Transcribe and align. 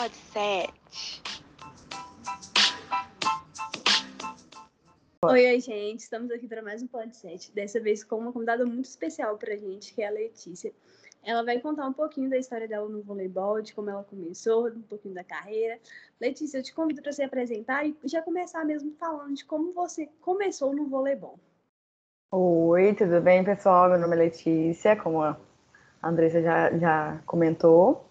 Pod 0.00 0.14
7. 0.32 0.72
Oi, 5.26 5.46
oi, 5.46 5.60
gente. 5.60 6.00
Estamos 6.00 6.30
aqui 6.30 6.48
para 6.48 6.62
mais 6.62 6.82
um 6.82 6.86
Pod 6.86 7.14
7. 7.14 7.52
Dessa 7.52 7.78
vez 7.78 8.02
com 8.02 8.16
uma 8.16 8.32
convidada 8.32 8.64
muito 8.64 8.86
especial 8.86 9.36
para 9.36 9.52
a 9.52 9.56
gente, 9.58 9.92
que 9.92 10.00
é 10.00 10.08
a 10.08 10.10
Letícia. 10.10 10.72
Ela 11.22 11.44
vai 11.44 11.60
contar 11.60 11.86
um 11.86 11.92
pouquinho 11.92 12.30
da 12.30 12.38
história 12.38 12.66
dela 12.66 12.88
no 12.88 13.02
voleibol, 13.02 13.60
de 13.60 13.74
como 13.74 13.90
ela 13.90 14.02
começou, 14.02 14.68
um 14.68 14.80
pouquinho 14.80 15.12
da 15.12 15.22
carreira. 15.22 15.78
Letícia, 16.18 16.56
eu 16.56 16.62
te 16.62 16.72
convido 16.72 17.02
para 17.02 17.12
se 17.12 17.22
apresentar 17.22 17.84
e 17.86 17.94
já 18.04 18.22
começar 18.22 18.64
mesmo 18.64 18.94
falando 18.98 19.34
de 19.34 19.44
como 19.44 19.70
você 19.74 20.08
começou 20.22 20.74
no 20.74 20.86
voleibol. 20.86 21.38
Oi, 22.32 22.94
tudo 22.94 23.20
bem, 23.20 23.44
pessoal? 23.44 23.90
Meu 23.90 23.98
nome 23.98 24.16
é 24.16 24.20
Letícia, 24.20 24.96
como 24.96 25.20
a 25.20 25.36
Andressa 26.02 26.40
já, 26.40 26.78
já 26.78 27.22
comentou. 27.26 28.09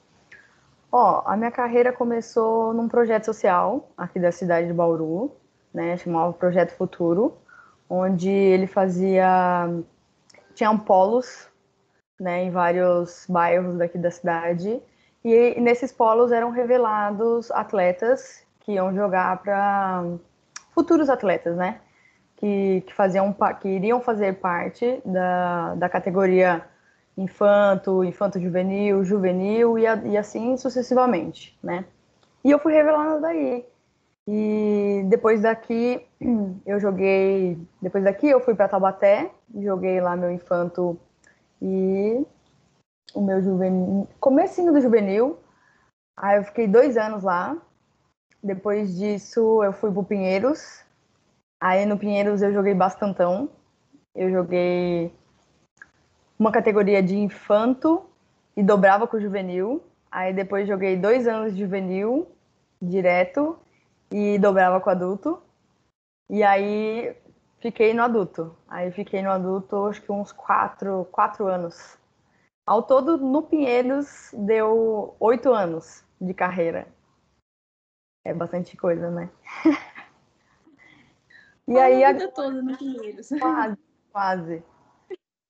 Ó, 0.91 1.21
a 1.25 1.37
minha 1.37 1.51
carreira 1.51 1.93
começou 1.93 2.73
num 2.73 2.87
projeto 2.87 3.25
social 3.25 3.91
aqui 3.95 4.19
da 4.19 4.31
cidade 4.31 4.67
de 4.67 4.73
Bauru, 4.73 5.31
né? 5.73 5.95
Chamava 5.97 6.33
Projeto 6.33 6.71
Futuro, 6.71 7.37
onde 7.89 8.29
ele 8.29 8.65
fazia. 8.65 9.67
Tinham 10.55 10.77
polos 10.77 11.47
né, 12.19 12.43
em 12.43 12.51
vários 12.51 13.25
bairros 13.29 13.77
daqui 13.77 13.97
da 13.97 14.11
cidade. 14.11 14.81
E 15.23 15.59
nesses 15.59 15.91
polos 15.91 16.31
eram 16.31 16.49
revelados 16.49 17.51
atletas 17.51 18.43
que 18.61 18.73
iam 18.73 18.93
jogar 18.93 19.41
para 19.41 20.03
futuros 20.71 21.09
atletas, 21.09 21.55
né? 21.55 21.79
Que, 22.35 22.81
que, 22.87 22.93
faziam, 22.93 23.35
que 23.61 23.67
iriam 23.67 24.01
fazer 24.01 24.39
parte 24.39 25.01
da, 25.05 25.75
da 25.75 25.89
categoria 25.89 26.65
infanto, 27.17 28.03
infanto 28.03 28.39
juvenil, 28.39 29.03
juvenil 29.03 29.77
e, 29.77 29.83
e 29.83 30.17
assim 30.17 30.57
sucessivamente, 30.57 31.57
né? 31.61 31.85
E 32.43 32.51
eu 32.51 32.59
fui 32.59 32.73
revelando 32.73 33.21
daí. 33.21 33.65
E 34.27 35.03
depois 35.07 35.41
daqui 35.41 36.05
eu 36.65 36.79
joguei, 36.79 37.57
depois 37.81 38.03
daqui 38.03 38.27
eu 38.29 38.39
fui 38.39 38.55
para 38.55 38.67
Taubaté, 38.67 39.31
joguei 39.55 39.99
lá 39.99 40.15
meu 40.15 40.31
infanto 40.31 40.99
e 41.61 42.25
o 43.13 43.21
meu 43.21 43.41
juvenil, 43.41 44.07
comecinho 44.19 44.71
do 44.71 44.81
juvenil. 44.81 45.37
Aí 46.15 46.37
eu 46.37 46.43
fiquei 46.43 46.67
dois 46.67 46.97
anos 46.97 47.23
lá. 47.23 47.57
Depois 48.41 48.97
disso 48.97 49.63
eu 49.63 49.73
fui 49.73 49.91
pro 49.91 50.03
Pinheiros. 50.03 50.83
Aí 51.59 51.85
no 51.85 51.97
Pinheiros 51.97 52.41
eu 52.41 52.53
joguei 52.53 52.73
bastantão. 52.73 53.49
Eu 54.15 54.31
joguei 54.31 55.13
uma 56.39 56.51
categoria 56.51 57.03
de 57.03 57.17
infanto 57.17 58.05
e 58.55 58.63
dobrava 58.63 59.05
com 59.05 59.17
o 59.17 59.21
juvenil. 59.21 59.83
Aí 60.09 60.33
depois 60.33 60.67
joguei 60.67 60.95
dois 60.95 61.27
anos 61.27 61.53
de 61.53 61.59
juvenil 61.59 62.27
direto 62.81 63.59
e 64.11 64.39
dobrava 64.39 64.79
com 64.79 64.89
adulto. 64.89 65.41
E 66.29 66.41
aí 66.41 67.15
Fiquei 67.61 67.93
no 67.93 68.03
adulto. 68.03 68.55
Aí 68.67 68.91
fiquei 68.91 69.21
no 69.21 69.31
adulto 69.31 69.87
acho 69.87 70.01
que 70.01 70.11
uns 70.11 70.31
quatro, 70.31 71.05
quatro 71.11 71.47
anos. 71.47 71.97
Ao 72.65 72.83
todo, 72.83 73.17
no 73.17 73.43
Pinheiros, 73.43 74.31
deu 74.33 75.15
oito 75.19 75.51
anos 75.51 76.05
de 76.21 76.33
carreira. 76.33 76.87
É 78.23 78.33
bastante 78.33 78.77
coisa, 78.77 79.09
né? 79.09 79.29
e 81.67 81.77
a 81.77 81.83
aí 81.83 82.03
a 82.03 82.13
vida 82.13 82.31
toda 82.31 82.61
no 82.61 82.77
Pinheiros. 82.77 83.27
Quase, 83.27 83.77
quase. 84.11 84.63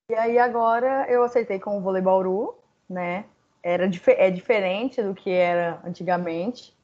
E 0.10 0.16
aí 0.16 0.40
agora 0.40 1.06
eu 1.08 1.24
aceitei 1.24 1.60
com 1.60 1.78
o 1.78 1.82
Voleibauru, 1.82 2.56
né? 2.90 3.26
Era 3.62 3.86
é 3.86 4.32
diferente 4.32 5.04
do 5.04 5.14
que 5.14 5.30
era 5.30 5.80
antigamente. 5.86 6.76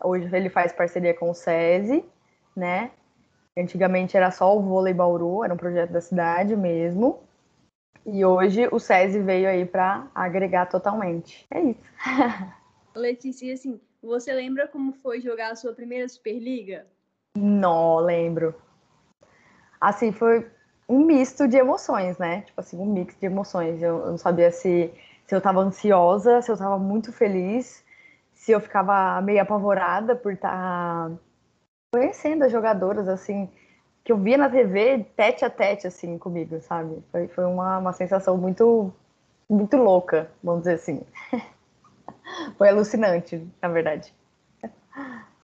Hoje 0.00 0.28
ele 0.32 0.48
faz 0.48 0.72
parceria 0.72 1.12
com 1.12 1.30
o 1.30 1.34
SESI, 1.34 2.04
né? 2.54 2.92
Antigamente 3.58 4.16
era 4.16 4.30
só 4.30 4.56
o 4.56 4.62
vôlei 4.62 4.94
Bauru, 4.94 5.42
era 5.42 5.52
um 5.52 5.56
projeto 5.56 5.90
da 5.90 6.00
cidade 6.00 6.54
mesmo. 6.56 7.24
E 8.06 8.24
hoje 8.24 8.68
o 8.70 8.78
SESI 8.78 9.20
veio 9.20 9.48
aí 9.48 9.66
para 9.66 10.08
agregar 10.14 10.66
totalmente. 10.66 11.46
É 11.50 11.60
isso. 11.60 11.80
Letícia, 12.94 13.52
assim, 13.52 13.80
você 14.00 14.32
lembra 14.32 14.68
como 14.68 14.92
foi 14.92 15.20
jogar 15.20 15.50
a 15.50 15.56
sua 15.56 15.72
primeira 15.72 16.08
Superliga? 16.08 16.86
Não, 17.36 17.98
lembro. 17.98 18.54
Assim, 19.80 20.12
foi 20.12 20.48
um 20.90 21.04
misto 21.04 21.46
de 21.46 21.56
emoções, 21.56 22.18
né? 22.18 22.42
Tipo 22.42 22.60
assim, 22.60 22.76
um 22.76 22.84
mix 22.84 23.16
de 23.16 23.24
emoções. 23.24 23.80
Eu, 23.80 23.98
eu 24.00 24.10
não 24.10 24.18
sabia 24.18 24.50
se, 24.50 24.92
se 25.24 25.34
eu 25.34 25.40
tava 25.40 25.60
ansiosa, 25.60 26.42
se 26.42 26.50
eu 26.50 26.56
tava 26.56 26.78
muito 26.80 27.12
feliz, 27.12 27.84
se 28.34 28.50
eu 28.50 28.60
ficava 28.60 29.20
meio 29.22 29.40
apavorada 29.40 30.16
por 30.16 30.32
estar. 30.32 30.50
Tá 30.50 31.12
conhecendo 31.92 32.44
as 32.44 32.52
jogadoras, 32.52 33.08
assim, 33.08 33.48
que 34.04 34.12
eu 34.12 34.16
via 34.16 34.36
na 34.36 34.48
TV 34.48 35.06
tete 35.16 35.44
a 35.44 35.50
tete, 35.50 35.86
assim, 35.86 36.18
comigo, 36.18 36.60
sabe? 36.60 37.02
Foi, 37.10 37.28
foi 37.28 37.44
uma, 37.44 37.78
uma 37.78 37.92
sensação 37.92 38.36
muito, 38.36 38.92
muito 39.48 39.76
louca, 39.76 40.30
vamos 40.42 40.62
dizer 40.62 40.74
assim. 40.74 41.02
foi 42.58 42.68
alucinante, 42.68 43.46
na 43.62 43.68
verdade. 43.68 44.12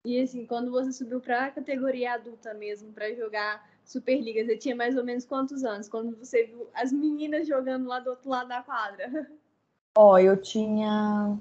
E 0.05 0.21
assim, 0.21 0.47
quando 0.47 0.71
você 0.71 0.93
subiu 0.93 1.21
para 1.21 1.47
a 1.47 1.51
categoria 1.51 2.15
adulta 2.15 2.53
mesmo, 2.55 2.93
para 2.93 3.13
jogar 3.15 3.72
Superliga, 3.93 4.43
você 4.43 4.57
tinha 4.57 4.75
mais 4.75 4.97
ou 4.97 5.05
menos 5.05 5.27
quantos 5.27 5.65
anos? 5.65 5.87
Quando 5.87 6.17
você 6.17 6.45
viu 6.45 6.67
as 6.73 6.91
meninas 6.91 7.47
jogando 7.47 7.87
lá 7.87 8.01
do 8.01 8.09
outro 8.09 8.31
lado 8.31 8.49
da 8.49 8.63
quadra? 8.63 9.07
Ó, 9.95 10.13
oh, 10.13 10.19
eu 10.19 10.41
tinha. 10.41 11.39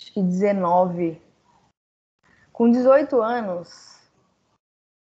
Acho 0.00 0.12
que 0.14 0.22
19, 0.22 1.20
com 2.50 2.70
18 2.70 3.20
anos, 3.20 4.00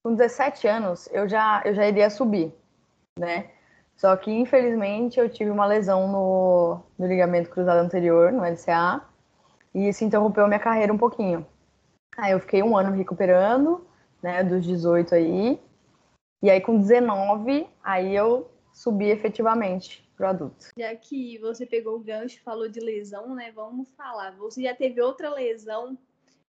com 0.04 0.14
17 0.14 0.68
anos, 0.68 1.08
eu 1.12 1.28
já, 1.28 1.64
eu 1.66 1.74
já 1.74 1.88
iria 1.88 2.10
subir, 2.10 2.54
né? 3.18 3.52
Só 3.98 4.16
que, 4.16 4.32
infelizmente, 4.32 5.20
eu 5.20 5.30
tive 5.30 5.50
uma 5.50 5.66
lesão 5.66 6.08
no, 6.08 6.84
no 6.98 7.08
ligamento 7.08 7.50
cruzado 7.50 7.80
anterior, 7.80 8.32
no 8.32 8.44
LCA, 8.44 9.02
e 9.74 9.88
isso 9.88 10.04
interrompeu 10.04 10.48
minha 10.48 10.60
carreira 10.60 10.94
um 10.94 10.98
pouquinho. 10.98 11.46
Aí 12.18 12.34
eu 12.34 12.40
fiquei 12.40 12.62
um 12.62 12.78
ano 12.78 12.92
recuperando, 12.92 13.86
né, 14.22 14.44
dos 14.44 14.66
18 14.66 15.16
aí, 15.16 15.60
e 16.42 16.50
aí 16.50 16.62
com 16.62 16.80
19, 16.80 17.68
aí 17.84 18.16
eu 18.16 18.50
subi 18.74 19.10
efetivamente 19.10 20.08
pro 20.16 20.28
adulto. 20.28 20.68
Já 20.78 20.96
que 20.96 21.38
você 21.40 21.66
pegou 21.66 21.96
o 21.96 22.04
gancho, 22.04 22.42
falou 22.44 22.68
de 22.68 22.80
lesão, 22.80 23.36
né, 23.36 23.52
vamos 23.52 23.88
falar. 23.96 24.36
Você 24.38 24.64
já 24.64 24.76
teve 24.76 25.02
outra 25.02 25.30
lesão 25.34 25.98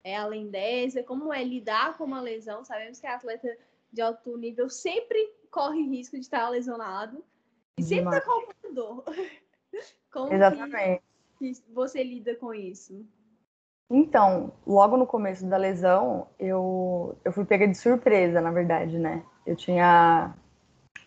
é, 0.04 0.16
além 0.16 0.50
dessa, 0.50 1.04
como 1.04 1.34
é 1.34 1.44
lidar 1.44 1.98
com 1.98 2.06
uma 2.06 2.22
lesão. 2.22 2.64
Sabemos 2.64 3.00
que 3.00 3.08
a 3.08 3.16
atleta 3.16 3.58
de 3.92 4.02
alto 4.02 4.38
nível 4.38 4.70
sempre 4.70 5.34
corre 5.52 5.82
risco 5.82 6.16
de 6.16 6.22
estar 6.22 6.48
lesionado 6.50 7.24
e 7.78 7.84
sempre 7.84 8.18
está 8.18 8.22
com 8.22 8.74
dor. 8.74 9.04
Como 10.12 10.34
Exatamente. 10.34 11.04
Você 11.70 12.04
lida 12.04 12.36
com 12.36 12.54
isso? 12.54 13.06
Então, 13.90 14.52
logo 14.66 14.98
no 14.98 15.08
começo 15.08 15.46
da 15.46 15.56
lesão, 15.56 16.28
eu, 16.38 17.18
eu 17.24 17.32
fui 17.32 17.46
pega 17.46 17.68
de 17.68 17.76
surpresa, 17.76 18.42
na 18.42 18.52
verdade, 18.52 19.00
né? 19.00 19.24
Eu 19.46 19.56
tinha 19.56 20.34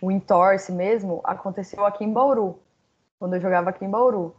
o 0.01 0.11
entorse 0.11 0.73
mesmo, 0.73 1.21
aconteceu 1.25 1.85
aqui 1.85 2.05
em 2.05 2.13
Bauru, 2.13 2.59
quando 3.19 3.35
eu 3.35 3.41
jogava 3.41 3.69
aqui 3.69 3.85
em 3.85 3.91
Bauru. 3.91 4.35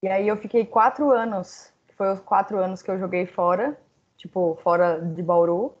E 0.00 0.08
aí 0.08 0.28
eu 0.28 0.36
fiquei 0.36 0.64
quatro 0.64 1.10
anos, 1.10 1.72
que 1.88 1.94
foi 1.96 2.12
os 2.12 2.20
quatro 2.20 2.58
anos 2.58 2.82
que 2.82 2.90
eu 2.90 2.98
joguei 2.98 3.26
fora, 3.26 3.76
tipo, 4.16 4.56
fora 4.62 5.00
de 5.00 5.22
Bauru, 5.22 5.74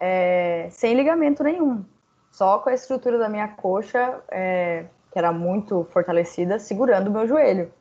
é, 0.00 0.66
sem 0.70 0.94
ligamento 0.94 1.44
nenhum. 1.44 1.84
Só 2.32 2.58
com 2.58 2.70
a 2.70 2.74
estrutura 2.74 3.18
da 3.18 3.28
minha 3.28 3.48
coxa, 3.48 4.20
é, 4.28 4.86
que 5.12 5.18
era 5.18 5.32
muito 5.32 5.84
fortalecida, 5.92 6.58
segurando 6.58 7.06
o 7.06 7.12
meu 7.12 7.26
joelho. 7.28 7.72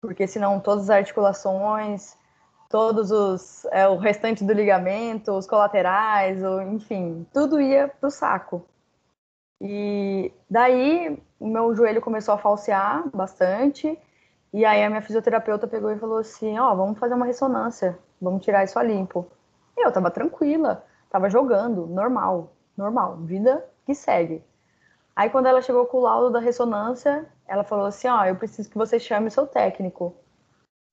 Porque 0.00 0.26
senão 0.26 0.60
todas 0.60 0.84
as 0.84 0.98
articulações, 0.98 2.17
todos 2.68 3.10
os 3.10 3.64
é, 3.66 3.88
o 3.88 3.96
restante 3.96 4.44
do 4.44 4.52
ligamento, 4.52 5.32
os 5.32 5.46
colaterais, 5.46 6.42
ou, 6.42 6.62
enfim, 6.62 7.26
tudo 7.32 7.60
ia 7.60 7.88
pro 7.88 8.10
saco. 8.10 8.64
E 9.60 10.32
daí 10.48 11.20
o 11.40 11.46
meu 11.46 11.74
joelho 11.74 12.00
começou 12.00 12.34
a 12.34 12.38
falsear 12.38 13.08
bastante. 13.14 13.98
E 14.52 14.64
aí 14.64 14.82
a 14.84 14.88
minha 14.88 15.02
fisioterapeuta 15.02 15.66
pegou 15.66 15.90
e 15.90 15.98
falou 15.98 16.18
assim: 16.18 16.58
"Ó, 16.58 16.72
oh, 16.72 16.76
vamos 16.76 16.98
fazer 16.98 17.14
uma 17.14 17.26
ressonância, 17.26 17.98
vamos 18.20 18.44
tirar 18.44 18.64
isso 18.64 18.78
a 18.78 18.82
limpo". 18.82 19.26
Eu 19.76 19.92
tava 19.92 20.10
tranquila, 20.10 20.84
tava 21.10 21.30
jogando, 21.30 21.86
normal, 21.86 22.52
normal, 22.76 23.16
vida 23.18 23.64
que 23.86 23.94
segue. 23.94 24.42
Aí 25.16 25.30
quando 25.30 25.46
ela 25.46 25.60
chegou 25.62 25.86
com 25.86 25.98
o 25.98 26.02
laudo 26.02 26.30
da 26.30 26.38
ressonância, 26.40 27.26
ela 27.46 27.64
falou 27.64 27.86
assim, 27.86 28.06
ó, 28.08 28.20
oh, 28.20 28.24
eu 28.24 28.36
preciso 28.36 28.70
que 28.70 28.78
você 28.78 29.00
chame 29.00 29.28
o 29.28 29.30
seu 29.30 29.46
técnico. 29.46 30.14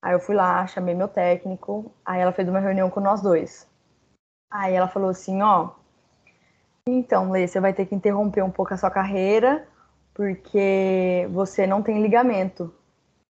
Aí 0.06 0.12
eu 0.12 0.20
fui 0.20 0.36
lá, 0.36 0.64
chamei 0.68 0.94
meu 0.94 1.08
técnico, 1.08 1.92
aí 2.04 2.20
ela 2.20 2.30
fez 2.30 2.48
uma 2.48 2.60
reunião 2.60 2.88
com 2.88 3.00
nós 3.00 3.20
dois. 3.20 3.68
Aí 4.48 4.72
ela 4.72 4.86
falou 4.86 5.10
assim, 5.10 5.42
ó, 5.42 5.70
então, 6.86 7.32
Lê, 7.32 7.44
você 7.44 7.58
vai 7.58 7.74
ter 7.74 7.86
que 7.86 7.94
interromper 7.96 8.42
um 8.42 8.50
pouco 8.52 8.72
a 8.72 8.76
sua 8.76 8.88
carreira, 8.88 9.66
porque 10.14 11.28
você 11.32 11.66
não 11.66 11.82
tem 11.82 12.00
ligamento. 12.00 12.72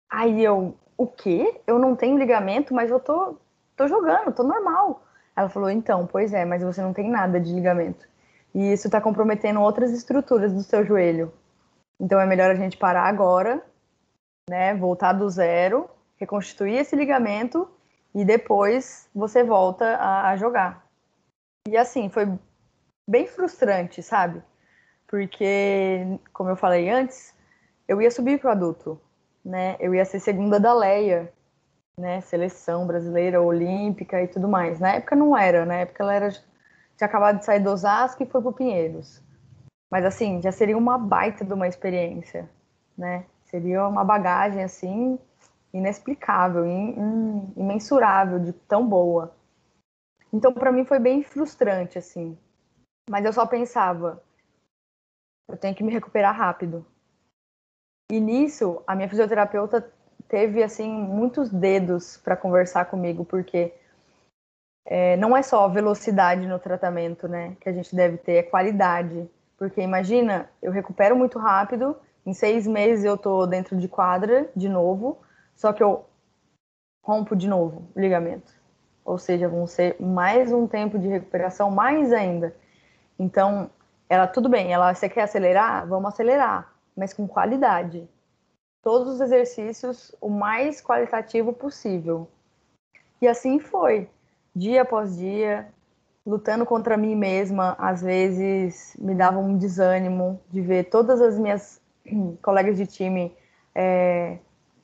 Aí 0.09 0.41
eu, 0.41 0.73
o 0.95 1.05
quê? 1.05 1.59
Eu 1.67 1.77
não 1.77 1.93
tenho 1.93 2.17
ligamento, 2.17 2.73
mas 2.73 2.89
eu 2.89 3.01
tô, 3.01 3.35
tô 3.75 3.85
jogando, 3.89 4.31
tô 4.31 4.41
normal. 4.41 5.03
Ela 5.35 5.49
falou, 5.49 5.69
então, 5.69 6.07
pois 6.07 6.33
é, 6.33 6.45
mas 6.45 6.63
você 6.63 6.81
não 6.81 6.93
tem 6.93 7.11
nada 7.11 7.37
de 7.37 7.51
ligamento. 7.51 8.07
E 8.55 8.71
isso 8.71 8.87
está 8.87 9.01
comprometendo 9.01 9.59
outras 9.59 9.91
estruturas 9.91 10.53
do 10.53 10.63
seu 10.63 10.85
joelho. 10.85 11.33
Então 11.99 12.17
é 12.17 12.25
melhor 12.25 12.49
a 12.49 12.55
gente 12.55 12.77
parar 12.77 13.09
agora, 13.09 13.61
né? 14.49 14.73
Voltar 14.73 15.11
do 15.11 15.29
zero, 15.29 15.89
reconstituir 16.21 16.77
esse 16.77 16.95
ligamento 16.95 17.67
e 18.13 18.23
depois 18.23 19.09
você 19.13 19.43
volta 19.43 19.95
a, 19.95 20.29
a 20.29 20.37
jogar. 20.37 20.85
E 21.67 21.75
assim, 21.75 22.09
foi 22.09 22.31
bem 23.09 23.25
frustrante, 23.25 24.03
sabe? 24.03 24.41
Porque, 25.07 26.19
como 26.31 26.49
eu 26.49 26.55
falei 26.55 26.89
antes, 26.89 27.35
eu 27.87 28.01
ia 28.01 28.11
subir 28.11 28.39
para 28.39 28.49
o 28.49 28.51
adulto, 28.51 29.01
né? 29.43 29.75
Eu 29.79 29.95
ia 29.95 30.05
ser 30.05 30.19
segunda 30.19 30.59
da 30.59 30.73
Leia, 30.73 31.33
né? 31.97 32.21
Seleção 32.21 32.85
brasileira, 32.85 33.41
olímpica 33.41 34.21
e 34.21 34.27
tudo 34.27 34.47
mais. 34.47 34.79
Na 34.79 34.93
época 34.93 35.15
não 35.15 35.35
era, 35.35 35.65
na 35.65 35.75
época 35.75 36.03
ela 36.03 36.13
era 36.13 36.29
tinha 36.29 37.07
acabado 37.07 37.39
de 37.39 37.45
sair 37.45 37.59
do 37.59 37.71
Osasco 37.71 38.21
e 38.21 38.27
foi 38.27 38.41
pro 38.41 38.53
Pinheiros. 38.53 39.23
Mas 39.89 40.05
assim, 40.05 40.39
já 40.39 40.51
seria 40.51 40.77
uma 40.77 40.99
baita 40.99 41.43
de 41.43 41.51
uma 41.51 41.67
experiência, 41.67 42.47
né? 42.95 43.25
Seria 43.45 43.87
uma 43.87 44.03
bagagem 44.03 44.63
assim 44.63 45.19
inexplicável, 45.73 46.65
imensurável 47.55 48.39
de 48.39 48.53
tão 48.53 48.87
boa. 48.87 49.35
Então 50.33 50.53
para 50.53 50.71
mim 50.71 50.85
foi 50.85 50.99
bem 50.99 51.23
frustrante 51.23 51.97
assim. 51.97 52.37
Mas 53.09 53.25
eu 53.25 53.33
só 53.33 53.45
pensava, 53.45 54.23
eu 55.49 55.57
tenho 55.57 55.75
que 55.75 55.83
me 55.83 55.91
recuperar 55.91 56.35
rápido. 56.35 56.85
E 58.09 58.19
nisso, 58.19 58.83
a 58.85 58.95
minha 58.95 59.09
fisioterapeuta 59.09 59.91
teve 60.27 60.63
assim 60.63 60.89
muitos 60.89 61.49
dedos 61.49 62.17
para 62.17 62.37
conversar 62.37 62.85
comigo, 62.85 63.25
porque 63.25 63.73
é, 64.85 65.15
não 65.17 65.35
é 65.35 65.41
só 65.41 65.67
velocidade 65.67 66.47
no 66.47 66.59
tratamento, 66.59 67.27
né, 67.27 67.55
que 67.59 67.69
a 67.69 67.73
gente 67.73 67.95
deve 67.95 68.17
ter, 68.17 68.33
é 68.33 68.43
qualidade. 68.43 69.29
Porque 69.57 69.81
imagina, 69.81 70.49
eu 70.61 70.71
recupero 70.71 71.15
muito 71.15 71.37
rápido, 71.37 71.95
em 72.25 72.33
seis 72.33 72.65
meses 72.65 73.05
eu 73.05 73.17
tô 73.17 73.45
dentro 73.45 73.77
de 73.77 73.87
quadra 73.87 74.49
de 74.55 74.67
novo, 74.67 75.19
só 75.61 75.71
que 75.71 75.83
eu 75.83 76.05
rompo 77.03 77.35
de 77.35 77.47
novo 77.47 77.87
o 77.95 77.99
ligamento. 77.99 78.51
Ou 79.05 79.19
seja, 79.19 79.47
vão 79.47 79.67
ser 79.67 79.95
mais 80.01 80.51
um 80.51 80.65
tempo 80.65 80.97
de 80.97 81.07
recuperação, 81.07 81.69
mais 81.69 82.11
ainda. 82.11 82.55
Então, 83.19 83.69
ela, 84.09 84.25
tudo 84.25 84.49
bem, 84.49 84.73
ela, 84.73 84.91
você 84.91 85.07
quer 85.07 85.21
acelerar? 85.21 85.87
Vamos 85.87 86.11
acelerar, 86.11 86.73
mas 86.97 87.13
com 87.13 87.27
qualidade. 87.27 88.09
Todos 88.81 89.13
os 89.13 89.21
exercícios 89.21 90.15
o 90.19 90.31
mais 90.31 90.81
qualitativo 90.81 91.53
possível. 91.53 92.27
E 93.21 93.27
assim 93.27 93.59
foi 93.59 94.09
dia 94.55 94.81
após 94.81 95.15
dia, 95.15 95.71
lutando 96.25 96.65
contra 96.65 96.97
mim 96.97 97.15
mesma. 97.15 97.75
Às 97.77 98.01
vezes 98.01 98.97
me 98.97 99.13
dava 99.13 99.37
um 99.37 99.55
desânimo 99.55 100.41
de 100.49 100.59
ver 100.59 100.85
todas 100.85 101.21
as 101.21 101.37
minhas 101.37 101.79
colegas 102.41 102.77
de 102.77 102.87
time 102.87 103.31
é, 103.75 104.39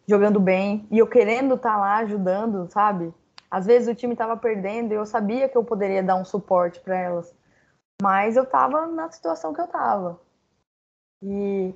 jogando 0.07 0.39
bem 0.39 0.87
e 0.89 0.97
eu 0.99 1.07
querendo 1.07 1.55
estar 1.55 1.73
tá 1.73 1.77
lá 1.77 1.97
ajudando, 1.97 2.69
sabe? 2.71 3.13
Às 3.49 3.65
vezes 3.65 3.87
o 3.87 3.95
time 3.95 4.13
estava 4.13 4.35
perdendo 4.37 4.91
e 4.91 4.95
eu 4.95 5.05
sabia 5.05 5.47
que 5.47 5.57
eu 5.57 5.63
poderia 5.63 6.03
dar 6.03 6.15
um 6.15 6.25
suporte 6.25 6.79
para 6.79 6.97
elas, 6.97 7.33
mas 8.01 8.35
eu 8.35 8.43
estava 8.43 8.87
na 8.87 9.09
situação 9.11 9.53
que 9.53 9.61
eu 9.61 9.65
estava. 9.65 10.19
E 11.21 11.73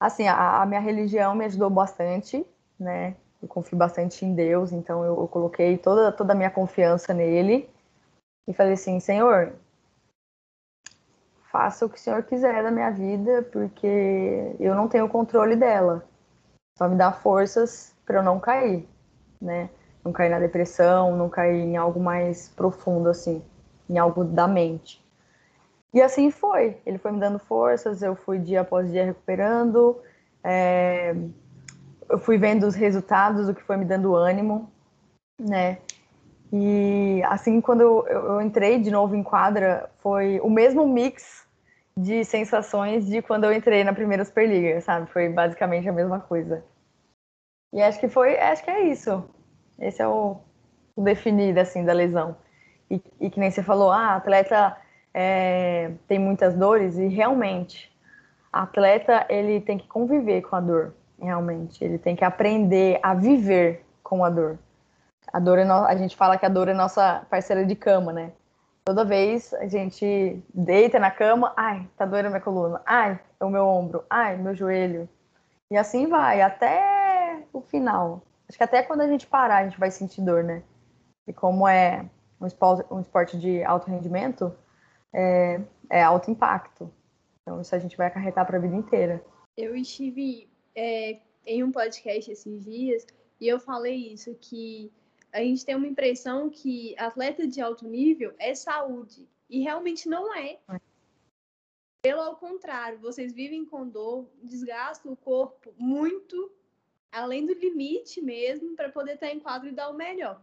assim, 0.00 0.26
a, 0.28 0.62
a 0.62 0.66
minha 0.66 0.80
religião 0.80 1.34
me 1.34 1.44
ajudou 1.44 1.70
bastante, 1.70 2.46
né? 2.78 3.16
eu 3.42 3.48
confio 3.48 3.76
bastante 3.76 4.24
em 4.24 4.34
Deus, 4.34 4.72
então 4.72 5.04
eu, 5.04 5.20
eu 5.20 5.28
coloquei 5.28 5.78
toda, 5.78 6.12
toda 6.12 6.32
a 6.32 6.36
minha 6.36 6.50
confiança 6.50 7.12
nele 7.14 7.68
e 8.46 8.52
falei 8.52 8.74
assim: 8.74 9.00
Senhor, 9.00 9.54
faça 11.50 11.86
o 11.86 11.88
que 11.88 11.96
o 11.96 12.00
Senhor 12.00 12.22
quiser 12.24 12.62
da 12.62 12.70
minha 12.70 12.90
vida, 12.90 13.42
porque 13.52 14.56
eu 14.58 14.74
não 14.74 14.88
tenho 14.88 15.08
controle 15.08 15.56
dela. 15.56 16.06
Só 16.76 16.88
me 16.88 16.96
dá 16.96 17.10
forças 17.12 17.94
para 18.04 18.18
eu 18.18 18.22
não 18.22 18.38
cair, 18.38 18.88
né? 19.40 19.68
Não 20.04 20.12
cair 20.12 20.28
na 20.28 20.38
depressão, 20.38 21.16
não 21.16 21.28
cair 21.28 21.60
em 21.60 21.76
algo 21.76 21.98
mais 21.98 22.48
profundo, 22.50 23.08
assim, 23.08 23.42
em 23.90 23.98
algo 23.98 24.24
da 24.24 24.46
mente. 24.46 25.04
E 25.92 26.00
assim 26.00 26.30
foi. 26.30 26.78
Ele 26.86 26.98
foi 26.98 27.10
me 27.10 27.18
dando 27.18 27.38
forças, 27.38 28.02
eu 28.02 28.14
fui 28.14 28.38
dia 28.38 28.60
após 28.60 28.90
dia 28.90 29.04
recuperando. 29.04 30.00
É 30.44 31.14
eu 32.08 32.18
fui 32.18 32.38
vendo 32.38 32.66
os 32.66 32.74
resultados, 32.74 33.48
o 33.48 33.54
que 33.54 33.62
foi 33.62 33.76
me 33.76 33.84
dando 33.84 34.14
ânimo, 34.14 34.70
né? 35.38 35.78
E 36.52 37.20
assim, 37.24 37.60
quando 37.60 37.80
eu, 37.80 38.06
eu, 38.06 38.40
entrei 38.40 38.80
de 38.80 38.90
novo 38.90 39.16
em 39.16 39.22
quadra, 39.22 39.90
foi 39.98 40.40
o 40.40 40.48
mesmo 40.48 40.86
mix 40.86 41.45
de 41.98 42.24
sensações 42.24 43.06
de 43.06 43.22
quando 43.22 43.44
eu 43.44 43.52
entrei 43.52 43.82
na 43.82 43.92
primeira 43.92 44.24
Superliga, 44.24 44.80
sabe? 44.80 45.10
Foi 45.10 45.28
basicamente 45.28 45.88
a 45.88 45.92
mesma 45.92 46.20
coisa. 46.20 46.62
E 47.72 47.80
acho 47.82 47.98
que 47.98 48.08
foi, 48.08 48.38
acho 48.38 48.62
que 48.62 48.70
é 48.70 48.82
isso. 48.82 49.24
Esse 49.78 50.02
é 50.02 50.08
o, 50.08 50.36
o 50.94 51.02
definir, 51.02 51.58
assim, 51.58 51.84
da 51.84 51.92
lesão. 51.92 52.36
E, 52.90 53.02
e, 53.20 53.30
que 53.30 53.40
nem 53.40 53.50
você 53.50 53.62
falou, 53.62 53.90
ah, 53.90 54.16
atleta 54.16 54.76
é, 55.12 55.92
tem 56.06 56.18
muitas 56.18 56.54
dores, 56.54 56.96
e 56.98 57.06
realmente, 57.08 57.90
atleta, 58.52 59.26
ele 59.28 59.60
tem 59.60 59.78
que 59.78 59.88
conviver 59.88 60.42
com 60.42 60.56
a 60.56 60.60
dor 60.60 60.94
realmente. 61.20 61.82
Ele 61.82 61.98
tem 61.98 62.14
que 62.14 62.24
aprender 62.24 63.00
a 63.02 63.14
viver 63.14 63.84
com 64.02 64.24
a 64.24 64.30
dor. 64.30 64.58
A 65.32 65.40
dor 65.40 65.58
é 65.58 65.64
no... 65.64 65.84
a 65.84 65.96
gente 65.96 66.16
fala 66.16 66.38
que 66.38 66.46
a 66.46 66.48
dor 66.48 66.68
é 66.68 66.74
nossa 66.74 67.26
parceira 67.28 67.64
de 67.64 67.74
cama, 67.74 68.12
né? 68.12 68.32
Toda 68.86 69.04
vez 69.04 69.52
a 69.54 69.66
gente 69.66 70.40
deita 70.54 71.00
na 71.00 71.10
cama, 71.10 71.52
ai, 71.56 71.90
tá 71.96 72.06
doendo 72.06 72.28
minha 72.28 72.40
coluna, 72.40 72.80
ai, 72.86 73.18
é 73.40 73.44
o 73.44 73.50
meu 73.50 73.66
ombro, 73.66 74.04
ai, 74.08 74.36
meu 74.36 74.54
joelho. 74.54 75.08
E 75.68 75.76
assim 75.76 76.06
vai, 76.06 76.40
até 76.40 77.42
o 77.52 77.60
final. 77.60 78.22
Acho 78.48 78.56
que 78.56 78.62
até 78.62 78.84
quando 78.84 79.00
a 79.00 79.08
gente 79.08 79.26
parar, 79.26 79.56
a 79.56 79.64
gente 79.64 79.76
vai 79.76 79.90
sentir 79.90 80.22
dor, 80.22 80.44
né? 80.44 80.62
E 81.26 81.32
como 81.32 81.66
é 81.66 82.08
um 82.40 82.46
esporte, 82.46 82.86
um 82.88 83.00
esporte 83.00 83.36
de 83.36 83.64
alto 83.64 83.90
rendimento, 83.90 84.56
é, 85.12 85.60
é 85.90 86.00
alto 86.00 86.30
impacto. 86.30 86.88
Então 87.42 87.60
isso 87.60 87.74
a 87.74 87.80
gente 87.80 87.96
vai 87.96 88.06
acarretar 88.06 88.46
para 88.46 88.56
a 88.56 88.60
vida 88.60 88.76
inteira. 88.76 89.20
Eu 89.56 89.74
estive 89.74 90.48
é, 90.76 91.18
em 91.44 91.64
um 91.64 91.72
podcast 91.72 92.30
esses 92.30 92.64
dias 92.64 93.04
e 93.40 93.48
eu 93.48 93.58
falei 93.58 94.12
isso, 94.12 94.32
que 94.40 94.92
a 95.36 95.40
gente 95.40 95.66
tem 95.66 95.74
uma 95.74 95.86
impressão 95.86 96.48
que 96.48 96.98
atleta 96.98 97.46
de 97.46 97.60
alto 97.60 97.86
nível 97.86 98.34
é 98.38 98.54
saúde. 98.54 99.28
E 99.50 99.60
realmente 99.60 100.08
não 100.08 100.34
é. 100.34 100.58
Pelo 102.02 102.22
ao 102.22 102.36
contrário, 102.36 102.98
vocês 103.00 103.34
vivem 103.34 103.62
com 103.66 103.86
dor, 103.86 104.26
desgastam 104.42 105.12
o 105.12 105.16
corpo 105.16 105.74
muito, 105.76 106.50
além 107.12 107.44
do 107.44 107.52
limite 107.52 108.22
mesmo, 108.22 108.74
para 108.74 108.88
poder 108.88 109.14
estar 109.14 109.28
em 109.28 109.38
quadro 109.38 109.68
e 109.68 109.72
dar 109.72 109.90
o 109.90 109.94
melhor. 109.94 110.40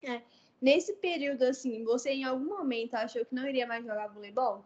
É. 0.00 0.22
Nesse 0.62 0.92
período, 0.94 1.42
assim, 1.42 1.82
você 1.82 2.10
em 2.10 2.22
algum 2.22 2.44
momento 2.44 2.94
achou 2.94 3.24
que 3.24 3.34
não 3.34 3.48
iria 3.48 3.66
mais 3.66 3.84
jogar 3.84 4.06
voleibol? 4.06 4.64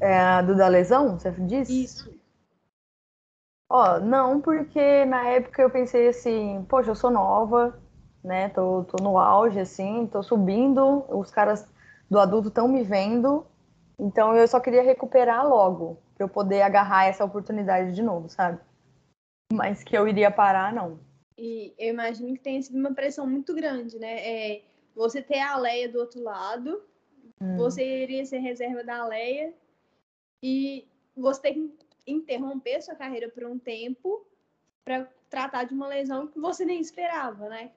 É, 0.00 0.42
do 0.42 0.56
da 0.56 0.66
lesão, 0.66 1.16
você 1.16 1.30
disse? 1.30 1.84
Isso. 1.84 2.21
Ó, 3.74 3.98
não, 3.98 4.38
porque 4.38 5.06
na 5.06 5.30
época 5.30 5.62
eu 5.62 5.70
pensei 5.70 6.06
assim, 6.08 6.62
poxa, 6.68 6.90
eu 6.90 6.94
sou 6.94 7.10
nova, 7.10 7.80
né? 8.22 8.50
Tô, 8.50 8.84
tô 8.84 9.02
no 9.02 9.16
auge, 9.16 9.58
assim, 9.58 10.06
tô 10.08 10.22
subindo, 10.22 11.06
os 11.08 11.30
caras 11.30 11.66
do 12.10 12.18
adulto 12.18 12.48
estão 12.48 12.68
me 12.68 12.82
vendo, 12.82 13.46
então 13.98 14.36
eu 14.36 14.46
só 14.46 14.60
queria 14.60 14.82
recuperar 14.82 15.48
logo, 15.48 15.96
para 16.14 16.26
eu 16.26 16.28
poder 16.28 16.60
agarrar 16.60 17.06
essa 17.06 17.24
oportunidade 17.24 17.94
de 17.94 18.02
novo, 18.02 18.28
sabe? 18.28 18.60
Mas 19.50 19.82
que 19.82 19.96
eu 19.96 20.06
iria 20.06 20.30
parar, 20.30 20.70
não. 20.70 21.00
E 21.38 21.74
eu 21.78 21.94
imagino 21.94 22.34
que 22.34 22.40
tenha 22.40 22.60
sido 22.60 22.78
uma 22.78 22.92
pressão 22.92 23.26
muito 23.26 23.54
grande, 23.54 23.98
né? 23.98 24.18
É, 24.18 24.62
você 24.94 25.22
ter 25.22 25.40
a 25.40 25.56
Leia 25.56 25.90
do 25.90 25.98
outro 25.98 26.22
lado, 26.22 26.82
hum. 27.40 27.56
você 27.56 28.02
iria 28.02 28.26
ser 28.26 28.40
reserva 28.40 28.84
da 28.84 29.06
Leia, 29.06 29.54
e 30.42 30.86
você 31.16 31.40
ter 31.40 31.54
que 31.54 31.74
interromper 32.06 32.82
sua 32.82 32.94
carreira 32.94 33.28
por 33.28 33.44
um 33.44 33.58
tempo 33.58 34.26
para 34.84 35.08
tratar 35.30 35.64
de 35.64 35.74
uma 35.74 35.88
lesão 35.88 36.26
que 36.26 36.38
você 36.38 36.64
nem 36.64 36.80
esperava, 36.80 37.48
né? 37.48 37.70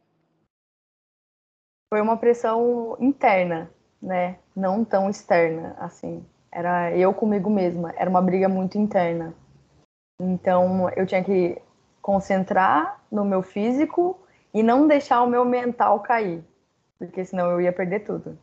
Foi 1.93 2.01
uma 2.01 2.17
pressão 2.17 2.97
interna, 2.99 3.71
né? 4.01 4.39
Não 4.55 4.83
tão 4.83 5.09
externa, 5.09 5.75
assim. 5.79 6.25
Era 6.51 6.95
eu 6.97 7.13
comigo 7.13 7.49
mesma. 7.49 7.93
Era 7.95 8.09
uma 8.09 8.21
briga 8.21 8.49
muito 8.49 8.77
interna. 8.77 9.35
Então 10.19 10.89
eu 10.91 11.05
tinha 11.05 11.23
que 11.23 11.61
concentrar 12.01 13.03
no 13.11 13.25
meu 13.25 13.41
físico 13.41 14.19
e 14.53 14.63
não 14.63 14.87
deixar 14.87 15.21
o 15.23 15.29
meu 15.29 15.43
mental 15.43 15.99
cair, 16.01 16.43
porque 16.97 17.25
senão 17.25 17.51
eu 17.51 17.59
ia 17.59 17.73
perder 17.73 18.01
tudo. 18.01 18.37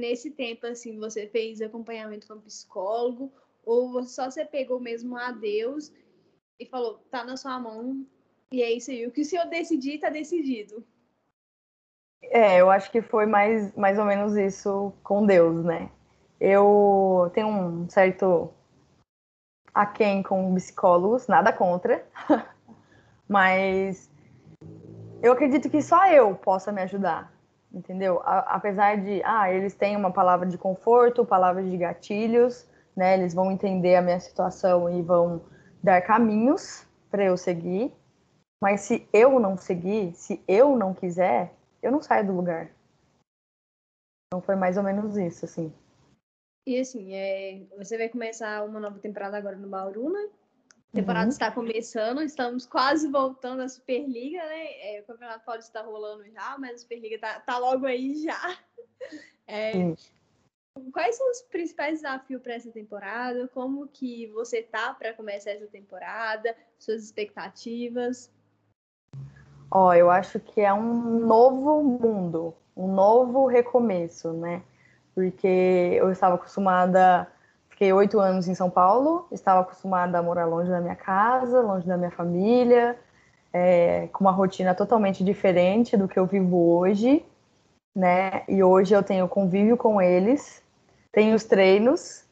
Nesse 0.00 0.30
tempo, 0.30 0.66
assim, 0.66 0.98
você 0.98 1.26
fez 1.26 1.60
acompanhamento 1.60 2.26
com 2.26 2.40
psicólogo 2.40 3.30
ou 3.64 4.02
só 4.04 4.30
você 4.30 4.44
pegou 4.44 4.80
mesmo 4.80 5.16
a 5.16 5.30
Deus 5.30 5.92
e 6.58 6.66
falou: 6.66 6.98
tá 7.10 7.24
na 7.24 7.36
sua 7.36 7.58
mão, 7.58 8.06
e 8.50 8.62
é 8.62 8.72
isso 8.72 8.90
aí. 8.90 9.06
O 9.06 9.10
que 9.10 9.22
o 9.22 9.24
senhor 9.24 9.46
decidir, 9.46 9.98
tá 9.98 10.10
decidido. 10.10 10.84
É, 12.24 12.60
eu 12.60 12.70
acho 12.70 12.90
que 12.90 13.02
foi 13.02 13.26
mais, 13.26 13.74
mais 13.74 13.98
ou 13.98 14.04
menos 14.04 14.36
isso 14.36 14.92
com 15.02 15.26
Deus, 15.26 15.64
né? 15.64 15.90
Eu 16.40 17.30
tenho 17.34 17.48
um 17.48 17.88
certo 17.88 18.52
aquém 19.74 20.22
com 20.22 20.54
psicólogos, 20.54 21.26
nada 21.26 21.52
contra, 21.52 22.04
mas 23.28 24.10
eu 25.22 25.32
acredito 25.32 25.70
que 25.70 25.80
só 25.80 26.06
eu 26.08 26.34
possa 26.34 26.70
me 26.70 26.82
ajudar, 26.82 27.32
entendeu? 27.72 28.20
A, 28.24 28.40
apesar 28.56 28.96
de, 28.96 29.22
ah, 29.24 29.50
eles 29.50 29.74
têm 29.74 29.96
uma 29.96 30.10
palavra 30.10 30.46
de 30.46 30.58
conforto, 30.58 31.24
palavras 31.24 31.70
de 31.70 31.76
gatilhos, 31.76 32.68
né? 32.96 33.14
Eles 33.14 33.34
vão 33.34 33.50
entender 33.50 33.96
a 33.96 34.02
minha 34.02 34.20
situação 34.20 34.88
e 34.88 35.02
vão 35.02 35.42
dar 35.82 36.02
caminhos 36.02 36.86
para 37.10 37.24
eu 37.24 37.36
seguir. 37.36 37.92
Mas 38.62 38.82
se 38.82 39.08
eu 39.12 39.40
não 39.40 39.56
seguir, 39.56 40.14
se 40.14 40.42
eu 40.46 40.76
não 40.76 40.94
quiser, 40.94 41.54
eu 41.82 41.90
não 41.90 42.00
saio 42.00 42.26
do 42.26 42.32
lugar. 42.32 42.70
Então 44.28 44.40
foi 44.40 44.54
mais 44.54 44.76
ou 44.76 44.82
menos 44.82 45.16
isso, 45.16 45.44
assim. 45.44 45.72
E 46.66 46.78
assim, 46.78 47.12
é, 47.12 47.66
você 47.76 47.98
vai 47.98 48.08
começar 48.08 48.64
uma 48.64 48.78
nova 48.78 48.98
temporada 49.00 49.36
agora 49.36 49.56
no 49.56 49.68
Bauru, 49.68 50.10
né? 50.10 50.28
A 50.92 50.96
temporada 50.96 51.24
uhum. 51.24 51.32
está 51.32 51.50
começando, 51.50 52.22
estamos 52.22 52.66
quase 52.66 53.08
voltando 53.08 53.62
à 53.62 53.68
Superliga, 53.68 54.38
né? 54.38 54.96
É, 54.96 55.00
o 55.00 55.04
Campeonato 55.06 55.44
Paulista 55.44 55.70
está 55.70 55.82
rolando 55.82 56.24
já, 56.30 56.56
mas 56.58 56.74
a 56.74 56.78
Superliga 56.78 57.16
está 57.16 57.40
tá 57.40 57.58
logo 57.58 57.86
aí 57.86 58.22
já. 58.22 58.58
É, 59.44 59.72
quais 60.92 61.16
são 61.16 61.30
os 61.30 61.42
principais 61.42 62.02
desafios 62.02 62.42
para 62.42 62.54
essa 62.54 62.70
temporada? 62.70 63.48
Como 63.48 63.88
que 63.88 64.26
você 64.28 64.62
tá 64.62 64.94
para 64.94 65.14
começar 65.14 65.50
essa 65.50 65.66
temporada? 65.66 66.54
Suas 66.78 67.02
expectativas? 67.02 68.30
Ó, 69.70 69.88
oh, 69.88 69.94
eu 69.94 70.10
acho 70.10 70.38
que 70.38 70.60
é 70.60 70.72
um 70.72 71.20
novo 71.26 71.82
mundo, 71.82 72.54
um 72.76 72.92
novo 72.92 73.46
recomeço, 73.46 74.32
né? 74.32 74.62
porque 75.14 75.46
eu 75.46 76.10
estava 76.10 76.36
acostumada, 76.36 77.26
fiquei 77.68 77.92
oito 77.92 78.18
anos 78.18 78.48
em 78.48 78.54
São 78.54 78.70
Paulo, 78.70 79.26
estava 79.30 79.60
acostumada 79.60 80.18
a 80.18 80.22
morar 80.22 80.46
longe 80.46 80.70
da 80.70 80.80
minha 80.80 80.96
casa, 80.96 81.60
longe 81.60 81.86
da 81.86 81.96
minha 81.96 82.10
família, 82.10 82.98
é, 83.52 84.08
com 84.12 84.24
uma 84.24 84.30
rotina 84.30 84.74
totalmente 84.74 85.22
diferente 85.22 85.96
do 85.96 86.08
que 86.08 86.18
eu 86.18 86.26
vivo 86.26 86.56
hoje, 86.76 87.24
né? 87.94 88.44
E 88.48 88.62
hoje 88.62 88.94
eu 88.94 89.02
tenho 89.02 89.28
convívio 89.28 89.76
com 89.76 90.00
eles, 90.00 90.62
tenho 91.10 91.34
os 91.34 91.44
treinos, 91.44 92.24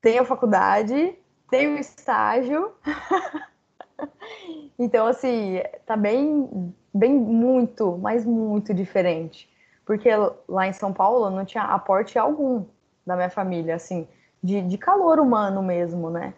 tenho 0.00 0.22
a 0.22 0.26
faculdade, 0.26 1.14
tenho 1.50 1.76
o 1.76 1.78
estágio. 1.78 2.72
então, 4.78 5.06
assim, 5.06 5.60
tá 5.84 5.96
bem, 5.96 6.74
bem 6.94 7.12
muito, 7.14 7.98
mas 7.98 8.24
muito 8.24 8.72
diferente 8.72 9.48
porque 9.88 10.10
lá 10.46 10.68
em 10.68 10.72
São 10.74 10.92
Paulo 10.92 11.30
não 11.30 11.46
tinha 11.46 11.64
aporte 11.64 12.18
algum 12.18 12.66
da 13.06 13.16
minha 13.16 13.30
família, 13.30 13.74
assim, 13.74 14.06
de, 14.42 14.60
de 14.60 14.76
calor 14.76 15.18
humano 15.18 15.62
mesmo, 15.62 16.10
né? 16.10 16.34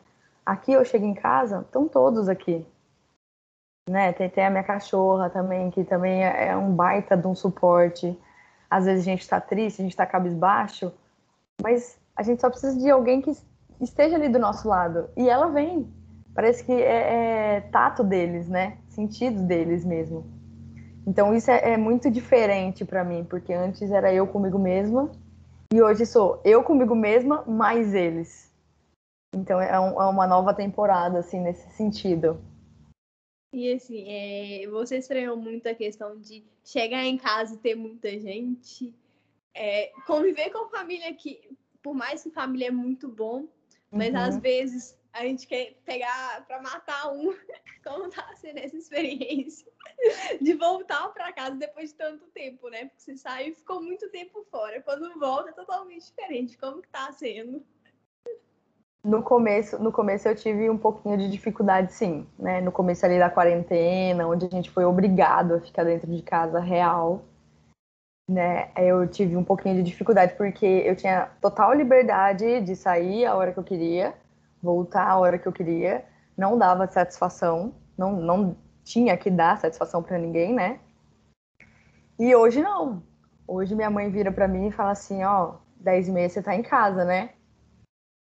Aqui 0.46 0.72
eu 0.72 0.84
chego 0.84 1.04
em 1.04 1.14
casa, 1.14 1.62
estão 1.62 1.88
todos 1.88 2.28
aqui. 2.28 2.64
Né? 3.88 4.12
Tem, 4.12 4.30
tem 4.30 4.46
a 4.46 4.50
minha 4.50 4.62
cachorra 4.62 5.28
também, 5.28 5.68
que 5.68 5.82
também 5.82 6.24
é, 6.24 6.50
é 6.50 6.56
um 6.56 6.72
baita 6.72 7.16
de 7.16 7.26
um 7.26 7.34
suporte. 7.34 8.16
Às 8.70 8.84
vezes 8.84 9.02
a 9.02 9.10
gente 9.10 9.22
está 9.22 9.40
triste, 9.40 9.80
a 9.80 9.82
gente 9.82 9.92
está 9.92 10.06
cabisbaixo, 10.06 10.92
mas 11.60 11.98
a 12.16 12.22
gente 12.22 12.40
só 12.40 12.48
precisa 12.48 12.78
de 12.78 12.88
alguém 12.88 13.20
que 13.20 13.36
esteja 13.80 14.16
ali 14.16 14.28
do 14.28 14.38
nosso 14.38 14.68
lado. 14.68 15.08
E 15.16 15.28
ela 15.28 15.48
vem. 15.48 15.92
Parece 16.34 16.64
que 16.64 16.72
é, 16.72 17.56
é 17.56 17.60
tato 17.72 18.04
deles, 18.04 18.48
né? 18.48 18.78
Sentido 18.88 19.42
deles 19.42 19.84
mesmo. 19.84 20.24
Então 21.06 21.34
isso 21.34 21.50
é, 21.50 21.72
é 21.72 21.76
muito 21.76 22.10
diferente 22.10 22.84
para 22.84 23.02
mim, 23.02 23.24
porque 23.28 23.52
antes 23.52 23.90
era 23.90 24.12
eu 24.12 24.26
comigo 24.26 24.58
mesma 24.58 25.10
e 25.72 25.82
hoje 25.82 26.06
sou 26.06 26.40
eu 26.44 26.62
comigo 26.62 26.94
mesma 26.94 27.42
mais 27.46 27.94
eles. 27.94 28.50
Então 29.34 29.60
é, 29.60 29.78
um, 29.80 30.00
é 30.00 30.06
uma 30.06 30.26
nova 30.26 30.54
temporada 30.54 31.18
assim 31.18 31.40
nesse 31.40 31.68
sentido. 31.70 32.40
E 33.52 33.72
assim, 33.72 34.04
é, 34.08 34.66
você 34.68 34.98
estranhou 34.98 35.36
muito 35.36 35.66
a 35.68 35.74
questão 35.74 36.18
de 36.18 36.44
chegar 36.64 37.04
em 37.04 37.16
casa 37.18 37.54
e 37.54 37.58
ter 37.58 37.74
muita 37.74 38.08
gente, 38.18 38.94
é, 39.52 39.92
conviver 40.06 40.50
com 40.50 40.68
família 40.68 41.12
que, 41.14 41.56
por 41.82 41.94
mais 41.94 42.22
que 42.22 42.30
família 42.30 42.68
é 42.68 42.70
muito 42.70 43.08
bom, 43.08 43.48
mas 43.90 44.10
uhum. 44.10 44.20
às 44.20 44.36
vezes 44.38 44.96
a 45.12 45.24
gente 45.24 45.46
quer 45.46 45.74
pegar 45.84 46.46
para 46.46 46.62
matar 46.62 47.12
um. 47.12 47.34
Como 47.82 48.10
tá 48.10 48.30
sendo 48.36 48.58
essa 48.58 48.76
experiência 48.76 49.66
de 50.40 50.52
voltar 50.54 51.08
para 51.08 51.32
casa 51.32 51.56
depois 51.56 51.90
de 51.90 51.96
tanto 51.96 52.26
tempo, 52.28 52.68
né? 52.68 52.84
Porque 52.84 53.00
você 53.00 53.16
saiu 53.16 53.52
e 53.52 53.54
ficou 53.54 53.82
muito 53.82 54.08
tempo 54.10 54.46
fora. 54.50 54.82
Quando 54.82 55.18
volta 55.18 55.50
é 55.50 55.52
totalmente 55.54 56.04
diferente. 56.04 56.58
Como 56.58 56.82
que 56.82 56.88
tá 56.88 57.10
sendo? 57.12 57.64
No 59.02 59.22
começo, 59.22 59.82
no 59.82 59.90
começo 59.90 60.28
eu 60.28 60.36
tive 60.36 60.68
um 60.68 60.76
pouquinho 60.76 61.16
de 61.16 61.30
dificuldade, 61.30 61.92
sim, 61.92 62.26
né? 62.38 62.60
No 62.60 62.70
começo 62.70 63.04
ali 63.06 63.18
da 63.18 63.30
quarentena, 63.30 64.28
onde 64.28 64.44
a 64.44 64.48
gente 64.48 64.70
foi 64.70 64.84
obrigado 64.84 65.54
a 65.54 65.60
ficar 65.60 65.84
dentro 65.84 66.10
de 66.10 66.22
casa 66.22 66.60
real, 66.60 67.22
né? 68.28 68.70
Eu 68.76 69.08
tive 69.08 69.36
um 69.36 69.44
pouquinho 69.44 69.76
de 69.76 69.82
dificuldade 69.82 70.34
porque 70.36 70.66
eu 70.66 70.94
tinha 70.94 71.30
total 71.40 71.72
liberdade 71.72 72.60
de 72.60 72.76
sair 72.76 73.24
a 73.24 73.34
hora 73.34 73.52
que 73.52 73.58
eu 73.58 73.64
queria, 73.64 74.14
voltar 74.62 75.08
a 75.08 75.18
hora 75.18 75.38
que 75.38 75.48
eu 75.48 75.52
queria, 75.52 76.04
não 76.36 76.58
dava 76.58 76.86
satisfação, 76.86 77.74
não, 77.96 78.12
não 78.12 78.56
tinha 78.84 79.16
que 79.16 79.30
dar 79.30 79.58
satisfação 79.58 80.02
para 80.02 80.18
ninguém, 80.18 80.54
né? 80.54 80.78
E 82.18 82.34
hoje 82.36 82.62
não. 82.62 83.02
Hoje 83.48 83.74
minha 83.74 83.90
mãe 83.90 84.10
vira 84.10 84.30
para 84.30 84.46
mim 84.46 84.68
e 84.68 84.72
fala 84.72 84.90
assim, 84.90 85.24
ó, 85.24 85.54
10 85.76 86.08
e 86.08 86.12
meia 86.12 86.28
você 86.28 86.42
tá 86.42 86.54
em 86.54 86.62
casa, 86.62 87.04
né? 87.04 87.30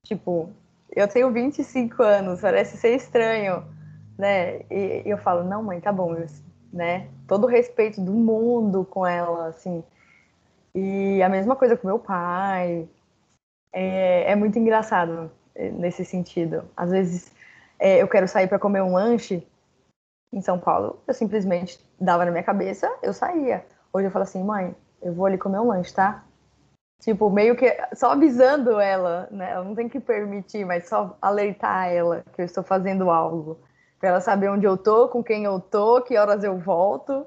Tipo, 0.05 0.51
eu 0.95 1.09
tenho 1.09 1.33
25 1.33 2.03
anos, 2.03 2.41
parece 2.41 2.77
ser 2.77 2.95
estranho, 2.95 3.65
né? 4.19 4.61
E, 4.71 5.03
e 5.05 5.11
eu 5.11 5.19
falo, 5.19 5.45
não, 5.45 5.63
mãe, 5.63 5.81
tá 5.81 5.93
bom, 5.93 6.15
eu, 6.15 6.27
né? 6.73 7.09
Todo 7.27 7.45
o 7.45 7.49
respeito 7.49 8.01
do 8.01 8.13
mundo 8.13 8.85
com 8.85 9.07
ela, 9.07 9.49
assim. 9.49 9.83
E 10.75 11.23
a 11.23 11.29
mesma 11.29 11.57
coisa 11.57 11.77
com 11.77 11.87
meu 11.87 11.99
pai. 11.99 12.89
É, 13.73 14.33
é 14.33 14.37
muito 14.37 14.59
engraçado 14.59 15.31
nesse 15.55 16.05
sentido. 16.05 16.65
Às 16.77 16.91
vezes 16.91 17.33
é, 17.79 18.01
eu 18.03 18.09
quero 18.09 18.29
sair 18.29 18.47
para 18.47 18.59
comer 18.59 18.83
um 18.83 18.93
lanche 18.93 19.47
em 20.33 20.41
São 20.41 20.59
Paulo, 20.59 21.03
eu 21.07 21.13
simplesmente 21.13 21.79
dava 22.01 22.25
na 22.25 22.31
minha 22.31 22.43
cabeça, 22.43 22.91
eu 23.03 23.13
saía. 23.13 23.67
Hoje 23.93 24.07
eu 24.07 24.11
falo 24.11 24.23
assim, 24.23 24.43
mãe, 24.43 24.75
eu 25.03 25.13
vou 25.13 25.27
ali 25.27 25.37
comer 25.37 25.59
um 25.59 25.69
lanche, 25.69 25.93
tá? 25.93 26.25
Tipo, 27.03 27.29
meio 27.29 27.57
que 27.57 27.67
só 27.95 28.13
avisando 28.13 28.79
ela, 28.79 29.29
né? 29.29 29.51
Ela 29.51 29.65
não 29.65 29.75
tem 29.75 29.89
que 29.89 29.99
permitir, 29.99 30.65
mas 30.65 30.89
só 30.89 31.19
alertar 31.21 31.91
ela 31.91 32.25
que 32.33 32.41
eu 32.41 32.47
estou 32.47 32.63
fazendo 32.63 33.11
algo. 33.11 33.59
Pra 33.99 34.11
ela 34.11 34.21
saber 34.21 34.49
onde 34.49 34.65
eu 34.65 34.77
tô, 34.77 35.09
com 35.09 35.23
quem 35.23 35.43
eu 35.43 35.59
tô, 35.59 36.01
que 36.03 36.17
horas 36.17 36.45
eu 36.45 36.57
volto. 36.61 37.27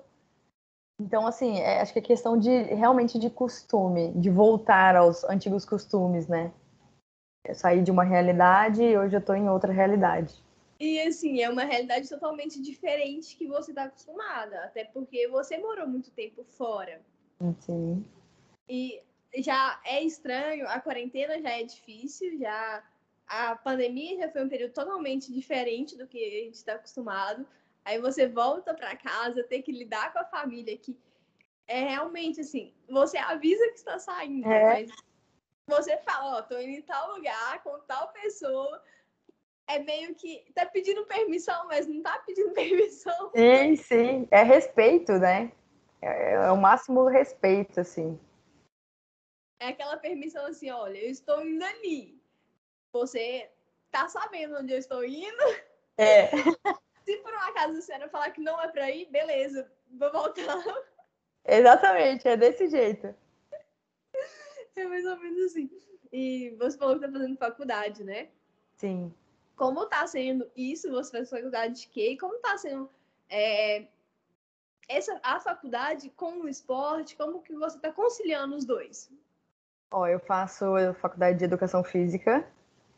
Então, 0.97 1.27
assim, 1.27 1.59
é, 1.59 1.81
acho 1.81 1.91
que 1.91 1.99
é 1.99 2.01
questão 2.01 2.39
de 2.39 2.49
realmente 2.73 3.19
de 3.19 3.29
costume, 3.29 4.13
de 4.13 4.29
voltar 4.29 4.95
aos 4.95 5.25
antigos 5.25 5.65
costumes, 5.65 6.25
né? 6.25 6.53
Eu 7.45 7.53
saí 7.53 7.81
de 7.83 7.91
uma 7.91 8.05
realidade 8.05 8.81
e 8.81 8.97
hoje 8.97 9.17
eu 9.17 9.21
tô 9.21 9.33
em 9.33 9.49
outra 9.49 9.73
realidade. 9.73 10.41
E 10.79 11.01
assim, 11.01 11.41
é 11.41 11.49
uma 11.49 11.65
realidade 11.65 12.07
totalmente 12.07 12.61
diferente 12.61 13.35
que 13.35 13.45
você 13.45 13.71
está 13.71 13.83
acostumada, 13.83 14.57
até 14.63 14.85
porque 14.85 15.27
você 15.27 15.57
morou 15.57 15.85
muito 15.85 16.11
tempo 16.11 16.45
fora. 16.45 17.01
Sim. 17.59 18.05
E 18.69 19.01
já 19.37 19.79
é 19.85 20.01
estranho, 20.01 20.67
a 20.67 20.79
quarentena 20.79 21.41
já 21.41 21.51
é 21.51 21.63
difícil, 21.63 22.37
já 22.37 22.83
a 23.27 23.55
pandemia 23.55 24.17
já 24.17 24.29
foi 24.29 24.43
um 24.43 24.49
período 24.49 24.73
totalmente 24.73 25.33
diferente 25.33 25.97
do 25.97 26.07
que 26.07 26.23
a 26.23 26.45
gente 26.45 26.55
está 26.55 26.73
acostumado. 26.73 27.45
Aí 27.83 27.99
você 27.99 28.27
volta 28.27 28.73
para 28.73 28.95
casa, 28.95 29.43
ter 29.43 29.61
que 29.61 29.71
lidar 29.71 30.13
com 30.13 30.19
a 30.19 30.25
família 30.25 30.77
que 30.77 30.97
é 31.67 31.79
realmente 31.79 32.41
assim, 32.41 32.73
você 32.87 33.17
avisa 33.17 33.67
que 33.69 33.77
está 33.77 33.97
saindo, 33.97 34.47
é. 34.47 34.63
mas 34.63 34.91
você 35.67 35.97
fala, 35.97 36.37
ó, 36.37 36.41
tô 36.43 36.59
indo 36.59 36.77
em 36.77 36.81
tal 36.81 37.15
lugar 37.15 37.63
com 37.63 37.79
tal 37.87 38.11
pessoa, 38.11 38.81
é 39.67 39.79
meio 39.79 40.13
que 40.13 40.45
tá 40.53 40.65
pedindo 40.65 41.05
permissão, 41.05 41.67
mas 41.67 41.87
não 41.87 42.01
tá 42.03 42.19
pedindo 42.19 42.51
permissão. 42.53 43.31
Sim, 43.35 43.75
sim. 43.75 44.27
É 44.29 44.43
respeito, 44.43 45.13
né? 45.13 45.51
É, 46.01 46.33
é 46.33 46.51
o 46.51 46.57
máximo 46.57 47.07
respeito, 47.07 47.79
assim. 47.79 48.19
É 49.65 49.69
aquela 49.69 49.97
permissão 49.97 50.45
assim, 50.45 50.69
olha, 50.69 50.95
eu 50.95 51.09
estou 51.09 51.43
indo 51.43 51.63
ali. 51.65 52.21
Você 52.93 53.49
tá 53.89 54.07
sabendo 54.07 54.59
onde 54.59 54.73
eu 54.73 54.77
estou 54.77 55.03
indo? 55.03 55.43
É. 55.97 56.29
Se 57.03 57.17
por 57.17 57.33
um 57.33 57.39
acaso 57.39 57.79
a 57.79 57.81
senhora 57.81 58.09
falar 58.09 58.29
que 58.29 58.41
não 58.41 58.61
é 58.61 58.67
pra 58.67 58.91
ir, 58.91 59.09
beleza, 59.09 59.71
vou 59.89 60.11
voltar. 60.11 60.63
Exatamente, 61.43 62.27
é 62.27 62.37
desse 62.37 62.67
jeito. 62.67 63.15
É 64.75 64.85
mais 64.85 65.03
ou 65.03 65.17
menos 65.17 65.45
assim. 65.45 65.67
E 66.11 66.55
você 66.59 66.77
falou 66.77 66.99
que 66.99 67.05
tá 67.07 67.11
fazendo 67.11 67.37
faculdade, 67.37 68.03
né? 68.03 68.29
Sim. 68.75 69.11
como 69.55 69.83
está 69.83 70.05
sendo 70.05 70.51
isso? 70.55 70.91
Você 70.91 71.11
faz 71.11 71.29
faculdade 71.29 71.81
de 71.81 71.87
quê? 71.87 72.17
Como 72.19 72.35
está 72.35 72.55
sendo 72.57 72.87
é, 73.29 73.87
essa, 74.87 75.19
a 75.23 75.39
faculdade 75.39 76.11
com 76.11 76.41
o 76.41 76.47
esporte? 76.47 77.15
Como 77.15 77.41
que 77.41 77.55
você 77.55 77.77
está 77.77 77.91
conciliando 77.91 78.55
os 78.55 78.65
dois? 78.65 79.09
Ó, 79.95 80.05
eu 80.05 80.19
faço 80.19 80.65
faculdade 80.99 81.39
de 81.39 81.45
educação 81.45 81.81
física, 81.81 82.45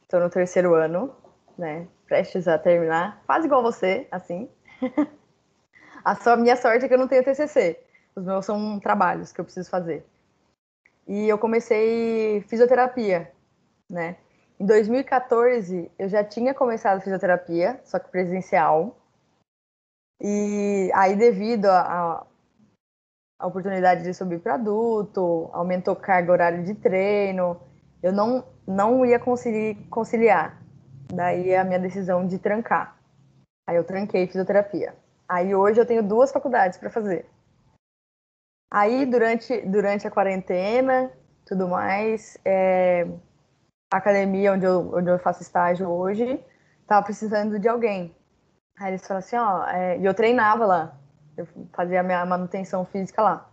estou 0.02 0.20
no 0.20 0.32
terceiro 0.32 0.74
ano, 0.74 1.16
né? 1.56 1.88
Prestes 2.08 2.48
a 2.48 2.58
terminar, 2.58 3.22
quase 3.28 3.46
igual 3.46 3.62
você, 3.62 4.08
assim. 4.10 4.50
a 6.04 6.16
só, 6.16 6.36
minha 6.36 6.56
sorte 6.56 6.86
é 6.86 6.88
que 6.88 6.96
eu 6.96 6.98
não 6.98 7.08
tenho 7.08 7.24
TCC. 7.24 7.80
Os 8.16 8.26
meus 8.26 8.44
são 8.44 8.80
trabalhos 8.80 9.32
que 9.32 9.40
eu 9.40 9.46
preciso 9.46 9.70
fazer. 9.70 10.04
E 11.08 11.30
eu 11.30 11.38
comecei 11.38 12.42
fisioterapia, 12.48 13.32
né? 13.88 14.16
Em 14.60 14.66
2014, 14.66 15.92
eu 16.00 16.10
já 16.10 16.24
tinha 16.24 16.52
começado 16.52 17.02
fisioterapia, 17.02 17.80
só 17.86 18.00
que 18.00 18.10
presencial. 18.10 18.98
E 20.20 20.90
aí, 20.96 21.16
devido 21.16 21.68
a, 21.68 21.82
a 21.82 22.26
oportunidade 23.46 24.04
de 24.04 24.14
subir 24.14 24.40
para 24.40 24.56
adulto, 24.56 25.50
aumentou 25.54 25.96
carga 25.96 26.32
horária 26.32 26.64
de 26.64 26.74
treino, 26.74 27.60
eu 28.02 28.12
não, 28.12 28.44
não 28.66 29.06
ia 29.06 29.20
conseguir 29.20 29.76
conciliar. 29.90 30.60
Daí 31.14 31.56
a 31.56 31.64
minha 31.64 31.80
decisão 31.80 32.26
de 32.26 32.40
trancar. 32.40 32.98
Aí 33.68 33.76
eu 33.76 33.84
tranquei 33.84 34.26
fisioterapia. 34.26 34.96
Aí 35.30 35.54
hoje 35.54 35.80
eu 35.80 35.86
tenho 35.86 36.02
duas 36.02 36.32
faculdades 36.32 36.78
para 36.78 36.90
fazer. 36.90 37.26
Aí 38.72 39.06
durante, 39.06 39.62
durante 39.62 40.08
a 40.08 40.12
quarentena, 40.12 41.12
tudo 41.46 41.68
mais, 41.68 42.38
é, 42.44 43.08
a 43.92 43.98
academia 43.98 44.54
onde 44.54 44.66
eu, 44.66 44.94
onde 44.96 45.10
eu 45.10 45.20
faço 45.20 45.42
estágio 45.42 45.88
hoje 45.88 46.44
tava 46.88 47.06
precisando 47.06 47.60
de 47.60 47.68
alguém. 47.68 48.16
Aí 48.80 48.92
eles 48.92 49.06
falaram 49.06 49.26
assim, 49.26 49.36
ó, 49.36 49.68
é, 49.68 49.98
e 49.98 50.06
eu 50.06 50.14
treinava 50.14 50.66
lá, 50.66 50.98
eu 51.38 51.48
fazia 51.74 52.00
a 52.00 52.04
minha 52.04 52.26
manutenção 52.26 52.86
física 52.86 53.22
lá. 53.22 53.50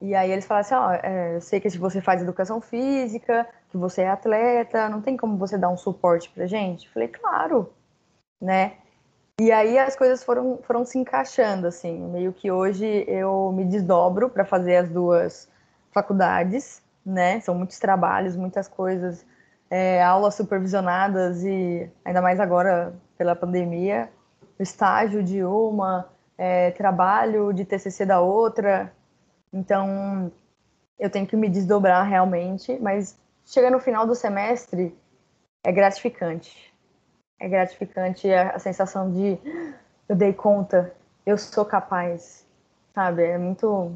E 0.00 0.14
aí 0.14 0.30
eles 0.30 0.44
falaram 0.44 0.66
assim, 0.66 0.74
ó, 0.74 1.08
eu 1.34 1.40
sei 1.40 1.58
que 1.60 1.68
você 1.78 2.00
faz 2.00 2.20
educação 2.20 2.60
física, 2.60 3.48
que 3.70 3.76
você 3.76 4.02
é 4.02 4.10
atleta, 4.10 4.88
não 4.88 5.00
tem 5.00 5.16
como 5.16 5.38
você 5.38 5.56
dar 5.56 5.70
um 5.70 5.76
suporte 5.76 6.30
pra 6.30 6.46
gente? 6.46 6.88
Falei, 6.90 7.08
claro, 7.08 7.72
né? 8.40 8.74
E 9.40 9.50
aí 9.52 9.78
as 9.78 9.96
coisas 9.96 10.22
foram, 10.22 10.58
foram 10.62 10.84
se 10.84 10.98
encaixando, 10.98 11.66
assim, 11.66 11.98
meio 12.10 12.32
que 12.32 12.50
hoje 12.50 13.04
eu 13.08 13.52
me 13.52 13.64
desdobro 13.64 14.28
para 14.30 14.44
fazer 14.44 14.76
as 14.76 14.88
duas 14.88 15.48
faculdades, 15.92 16.82
né? 17.04 17.40
São 17.40 17.54
muitos 17.54 17.78
trabalhos, 17.78 18.36
muitas 18.36 18.68
coisas 18.68 19.24
é, 19.70 20.02
aulas 20.02 20.34
supervisionadas 20.34 21.44
e 21.44 21.90
ainda 22.04 22.22
mais 22.22 22.40
agora 22.40 22.94
pela 23.18 23.34
pandemia, 23.34 24.10
estágio 24.58 25.22
de 25.22 25.42
uma, 25.44 26.08
é, 26.36 26.70
trabalho 26.72 27.52
de 27.52 27.64
TCC 27.64 28.04
da 28.04 28.20
outra. 28.20 28.92
Então, 29.52 30.32
eu 30.98 31.10
tenho 31.10 31.26
que 31.26 31.36
me 31.36 31.48
desdobrar 31.48 32.06
realmente, 32.06 32.78
mas 32.80 33.18
chega 33.44 33.70
no 33.70 33.80
final 33.80 34.06
do 34.06 34.14
semestre, 34.14 34.96
é 35.64 35.72
gratificante. 35.72 36.74
É 37.38 37.48
gratificante 37.48 38.30
a, 38.32 38.50
a 38.50 38.58
sensação 38.58 39.10
de 39.12 39.38
eu 40.08 40.16
dei 40.16 40.32
conta, 40.32 40.94
eu 41.24 41.36
sou 41.36 41.64
capaz, 41.64 42.46
sabe? 42.94 43.24
É 43.24 43.38
muito, 43.38 43.92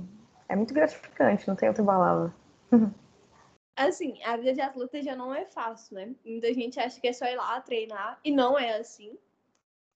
é 0.48 0.56
muito 0.56 0.74
gratificante, 0.74 1.48
não 1.48 1.56
tem 1.56 1.68
outra 1.68 1.84
palavra. 1.84 2.34
assim, 3.76 4.22
a 4.24 4.36
vida 4.36 4.52
de 4.52 4.60
atleta 4.60 5.02
já 5.02 5.16
não 5.16 5.34
é 5.34 5.44
fácil, 5.44 5.94
né? 5.94 6.14
Muita 6.24 6.52
gente 6.52 6.78
acha 6.78 7.00
que 7.00 7.08
é 7.08 7.12
só 7.12 7.24
ir 7.26 7.36
lá 7.36 7.60
treinar, 7.60 8.18
e 8.24 8.30
não 8.30 8.58
é 8.58 8.76
assim. 8.76 9.16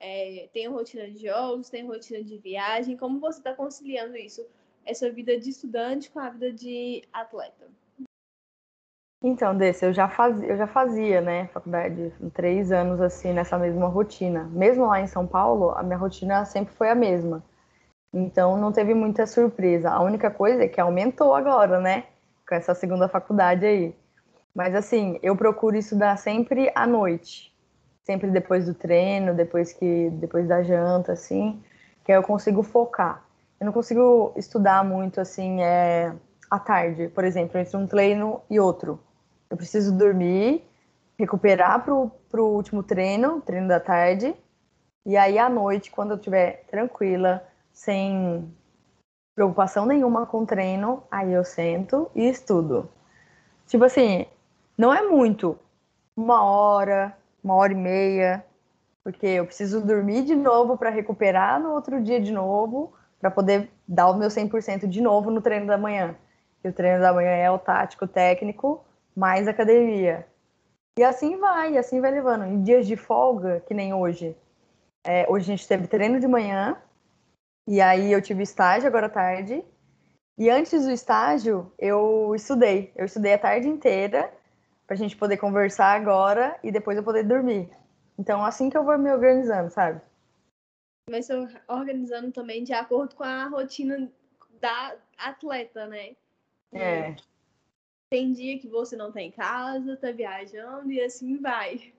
É, 0.07 0.49
tem 0.53 0.69
rotina 0.69 1.09
de 1.09 1.27
jogos, 1.27 1.71
tem 1.71 1.87
rotina 1.87 2.23
de 2.23 2.37
viagem. 2.37 2.95
Como 2.97 3.19
você 3.19 3.39
está 3.39 3.55
conciliando 3.55 4.17
isso, 4.17 4.47
essa 4.85 5.11
vida 5.11 5.39
de 5.39 5.49
estudante 5.49 6.11
com 6.11 6.21
a 6.21 6.29
vida 6.29 6.53
de 6.53 7.03
atleta? 7.11 7.67
Então, 9.23 9.57
desse, 9.57 9.87
eu 9.87 9.93
já 9.95 10.07
fazia, 10.07 10.47
eu 10.47 10.57
já 10.59 10.67
fazia, 10.67 11.23
né, 11.23 11.47
faculdade, 11.47 12.13
três 12.35 12.71
anos 12.71 13.01
assim 13.01 13.33
nessa 13.33 13.59
mesma 13.59 13.89
rotina. 13.89 14.45
Mesmo 14.53 14.85
lá 14.85 15.01
em 15.01 15.07
São 15.07 15.27
Paulo, 15.27 15.71
a 15.71 15.83
minha 15.83 15.97
rotina 15.97 16.45
sempre 16.45 16.75
foi 16.75 16.91
a 16.91 16.95
mesma. 16.95 17.43
Então, 18.13 18.59
não 18.59 18.71
teve 18.71 18.93
muita 18.93 19.27
surpresa. 19.27 19.91
A 19.91 20.03
única 20.03 20.31
coisa 20.31 20.65
é 20.65 20.69
que 20.69 20.81
aumentou 20.81 21.35
agora, 21.35 21.81
né? 21.81 22.05
com 22.47 22.55
essa 22.55 22.75
segunda 22.75 23.09
faculdade 23.09 23.65
aí. 23.65 23.95
Mas 24.55 24.75
assim, 24.75 25.19
eu 25.23 25.37
procuro 25.37 25.77
estudar 25.77 26.17
sempre 26.17 26.71
à 26.75 26.87
noite, 26.87 27.54
sempre 28.05 28.31
depois 28.31 28.67
do 28.67 28.75
treino, 28.75 29.35
depois 29.35 29.73
que 29.73 30.11
depois 30.11 30.47
da 30.47 30.63
janta, 30.63 31.13
assim, 31.13 31.61
que 32.05 32.13
aí 32.13 32.19
eu 32.19 32.23
consigo 32.23 32.63
focar. 32.63 33.25
Eu 33.59 33.67
não 33.67 33.73
consigo 33.73 34.33
estudar 34.37 34.85
muito 34.85 35.21
assim 35.21 35.63
é, 35.63 36.13
à 36.51 36.59
tarde, 36.59 37.09
por 37.09 37.25
exemplo, 37.25 37.59
entre 37.59 37.77
um 37.77 37.87
treino 37.87 38.43
e 38.51 38.61
outro. 38.61 39.01
Eu 39.49 39.57
preciso 39.57 39.97
dormir, 39.97 40.65
recuperar 41.19 41.83
pro, 41.83 42.11
pro 42.31 42.47
último 42.47 42.83
treino, 42.83 43.41
treino 43.41 43.69
da 43.69 43.81
tarde, 43.81 44.35
e 45.07 45.17
aí 45.17 45.39
à 45.39 45.49
noite, 45.49 45.91
quando 45.91 46.13
eu 46.13 46.17
estiver 46.17 46.65
tranquila, 46.71 47.43
sem 47.73 48.51
preocupação 49.35 49.87
nenhuma 49.87 50.27
com 50.27 50.47
treino, 50.47 51.03
aí 51.11 51.33
eu 51.33 51.45
sento 51.45 52.11
e 52.15 52.29
estudo. 52.29 52.89
Tipo 53.67 53.85
assim, 53.85 54.27
não 54.77 54.93
é 54.95 55.03
muito. 55.03 55.59
Uma 56.17 56.45
hora, 56.45 57.17
uma 57.45 57.55
hora 57.55 57.73
e 57.73 57.77
meia, 57.77 58.45
porque 59.05 59.27
eu 59.27 59.45
preciso 59.45 59.85
dormir 59.85 60.25
de 60.25 60.35
novo 60.35 60.79
para 60.79 60.89
recuperar 60.89 61.61
no 61.61 61.73
outro 61.73 62.03
dia 62.03 62.19
de 62.19 62.33
novo, 62.33 62.95
para 63.21 63.31
poder 63.31 63.71
dar 63.87 64.09
o 64.09 64.17
meu 64.17 64.29
100% 64.29 64.89
de 64.89 65.03
novo 65.03 65.31
no 65.31 65.43
treino 65.43 65.67
da 65.67 65.77
manhã. 65.77 66.17
E 66.65 66.69
o 66.69 66.73
treino 66.73 67.03
da 67.03 67.13
manhã 67.13 67.31
é 67.31 67.51
o 67.51 67.59
tático 67.59 68.07
técnico 68.07 68.83
mais 69.15 69.47
academia. 69.47 70.27
E 70.99 71.05
assim 71.05 71.37
vai, 71.39 71.77
assim 71.77 72.01
vai 72.01 72.11
levando. 72.11 72.47
Em 72.47 72.63
dias 72.63 72.87
de 72.87 72.97
folga, 72.97 73.61
que 73.67 73.75
nem 73.75 73.93
hoje. 73.93 74.35
É, 75.07 75.27
hoje 75.29 75.53
a 75.53 75.57
gente 75.57 75.69
teve 75.69 75.87
treino 75.87 76.19
de 76.19 76.27
manhã, 76.27 76.79
e 77.69 77.81
aí 77.81 78.11
eu 78.11 78.23
tive 78.23 78.43
estágio 78.43 78.89
agora 78.89 79.07
à 79.07 79.11
tarde. 79.11 79.63
E 80.39 80.49
antes 80.49 80.85
do 80.85 80.91
estágio, 80.91 81.71
eu 81.79 82.33
estudei. 82.35 82.91
Eu 82.97 83.05
estudei 83.05 83.35
a 83.35 83.39
tarde 83.39 83.69
inteira 83.69 84.33
pra 84.87 84.97
gente 84.97 85.17
poder 85.17 85.37
conversar 85.37 85.95
agora 85.95 86.59
e 86.63 86.71
depois 86.71 86.97
eu 86.97 87.03
poder 87.03 87.25
dormir. 87.25 87.71
Então, 88.19 88.45
assim 88.45 88.71
que 88.71 88.77
eu 88.77 88.85
vou 88.85 88.97
me 88.99 89.13
organizando, 89.13 89.71
sabe? 89.71 90.01
Vai 91.11 91.23
se 91.23 91.33
organizando 91.69 92.33
também 92.33 92.65
de 92.65 92.73
acordo 92.73 93.15
com 93.15 93.25
a 93.25 93.47
rotina 93.47 94.11
da 94.61 94.97
atleta, 95.19 95.87
né? 95.87 96.17
É. 96.73 97.15
Tem 98.11 98.33
dia 98.33 98.59
que 98.59 98.69
você 98.69 98.97
não 98.97 99.13
tá 99.13 99.21
em 99.21 99.31
casa, 99.31 99.97
tá 99.97 100.11
viajando 100.13 100.91
e 100.91 101.01
assim 101.01 101.41
vai. 101.41 101.93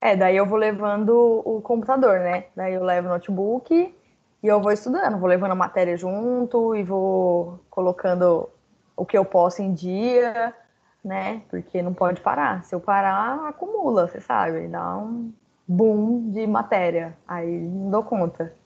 É, 0.00 0.14
daí 0.14 0.36
eu 0.36 0.44
vou 0.44 0.58
levando 0.58 1.42
o 1.46 1.62
computador, 1.62 2.20
né? 2.20 2.48
Daí 2.54 2.74
eu 2.74 2.84
levo 2.84 3.08
o 3.08 3.10
notebook 3.10 3.72
e 4.42 4.46
eu 4.46 4.60
vou 4.60 4.70
estudando, 4.70 5.18
vou 5.18 5.28
levando 5.28 5.52
a 5.52 5.54
matéria 5.54 5.96
junto 5.96 6.74
e 6.74 6.82
vou 6.82 7.58
colocando 7.70 8.50
o 8.94 9.06
que 9.06 9.16
eu 9.16 9.24
posso 9.24 9.62
em 9.62 9.72
dia, 9.72 10.54
né? 11.04 11.42
Porque 11.50 11.82
não 11.82 11.92
pode 11.92 12.20
parar. 12.20 12.64
Se 12.64 12.74
eu 12.74 12.80
parar, 12.80 13.46
acumula, 13.46 14.08
você 14.08 14.20
sabe, 14.20 14.66
dá 14.68 14.96
um 14.96 15.32
boom 15.68 16.30
de 16.30 16.46
matéria. 16.46 17.16
Aí 17.28 17.60
não 17.60 17.90
dou 17.90 18.02
conta. 18.02 18.56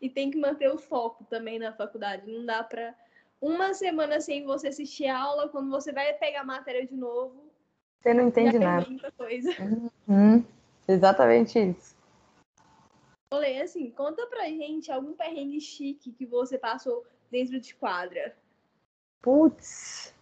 E 0.00 0.10
tem 0.10 0.30
que 0.30 0.38
manter 0.38 0.70
o 0.70 0.76
foco 0.76 1.24
também 1.24 1.58
na 1.58 1.72
faculdade. 1.72 2.30
Não 2.30 2.44
dá 2.44 2.62
para 2.64 2.94
uma 3.40 3.72
semana 3.74 4.20
sem 4.20 4.44
você 4.44 4.68
assistir 4.68 5.08
aula, 5.08 5.48
quando 5.48 5.70
você 5.70 5.92
vai 5.92 6.12
pegar 6.14 6.40
a 6.40 6.44
matéria 6.44 6.86
de 6.86 6.94
novo. 6.94 7.50
Você 8.00 8.12
não 8.12 8.28
entende 8.28 8.58
nada. 8.58 8.86
Muita 8.86 9.10
coisa. 9.12 9.50
Uhum. 10.08 10.44
Exatamente 10.86 11.58
isso. 11.58 11.96
Olê, 13.30 13.60
assim, 13.60 13.90
conta 13.90 14.26
pra 14.26 14.44
gente 14.44 14.92
algum 14.92 15.14
perrengue 15.14 15.60
chique 15.60 16.12
que 16.12 16.26
você 16.26 16.58
passou 16.58 17.04
dentro 17.30 17.58
de 17.58 17.74
quadra. 17.74 18.36
Putz. 19.22 20.13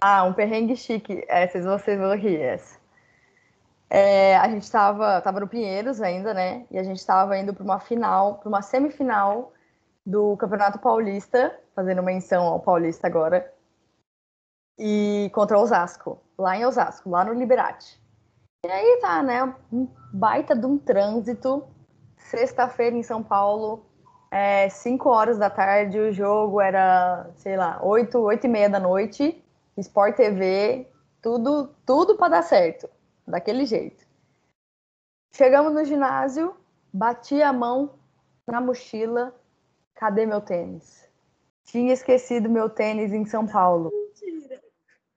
Ah, 0.00 0.24
um 0.24 0.32
perrengue 0.32 0.76
chique. 0.76 1.24
Essas 1.28 1.64
vocês 1.64 1.98
vão 1.98 2.14
rir, 2.16 2.40
essa. 2.40 2.78
É, 3.88 4.36
a 4.36 4.48
gente 4.48 4.70
tava, 4.70 5.20
tava 5.20 5.40
no 5.40 5.48
Pinheiros 5.48 6.00
ainda, 6.00 6.34
né? 6.34 6.66
E 6.70 6.78
a 6.78 6.82
gente 6.82 7.04
tava 7.04 7.38
indo 7.38 7.54
para 7.54 7.62
uma 7.62 7.78
final, 7.78 8.38
para 8.38 8.48
uma 8.48 8.62
semifinal 8.62 9.52
do 10.04 10.36
Campeonato 10.36 10.78
Paulista, 10.78 11.56
fazendo 11.74 12.02
menção 12.02 12.44
ao 12.44 12.60
Paulista 12.60 13.06
agora. 13.06 13.52
E 14.78 15.30
contra 15.32 15.56
o 15.56 15.62
Osasco, 15.62 16.20
lá 16.36 16.56
em 16.56 16.66
Osasco, 16.66 17.08
lá 17.08 17.24
no 17.24 17.32
Liberate. 17.32 18.00
E 18.66 18.68
aí 18.68 18.98
tá, 19.00 19.22
né? 19.22 19.54
Um 19.72 19.88
baita 20.12 20.56
de 20.56 20.66
um 20.66 20.78
trânsito. 20.78 21.68
Sexta-feira 22.16 22.96
em 22.96 23.02
São 23.02 23.22
Paulo, 23.22 23.84
é, 24.30 24.68
5 24.68 25.08
horas 25.08 25.38
da 25.38 25.50
tarde, 25.50 25.98
o 25.98 26.12
jogo 26.12 26.60
era, 26.60 27.30
sei 27.36 27.56
lá, 27.56 27.78
8, 27.82 28.18
8 28.18 28.44
e 28.44 28.48
meia 28.48 28.68
da 28.68 28.80
noite, 28.80 29.43
Sport 29.76 30.16
TV, 30.16 30.86
tudo, 31.20 31.74
tudo 31.84 32.16
para 32.16 32.28
dar 32.28 32.42
certo. 32.42 32.88
daquele 33.26 33.64
jeito. 33.64 34.04
Chegamos 35.34 35.72
no 35.72 35.84
ginásio, 35.84 36.54
bati 36.92 37.42
a 37.42 37.52
mão 37.52 37.94
na 38.46 38.60
mochila, 38.60 39.34
cadê 39.94 40.26
meu 40.26 40.40
tênis? 40.40 41.08
Tinha 41.64 41.92
esquecido 41.92 42.48
meu 42.48 42.68
tênis 42.68 43.12
em 43.12 43.24
São 43.24 43.46
Paulo. 43.46 43.90
Mentira. 43.90 44.62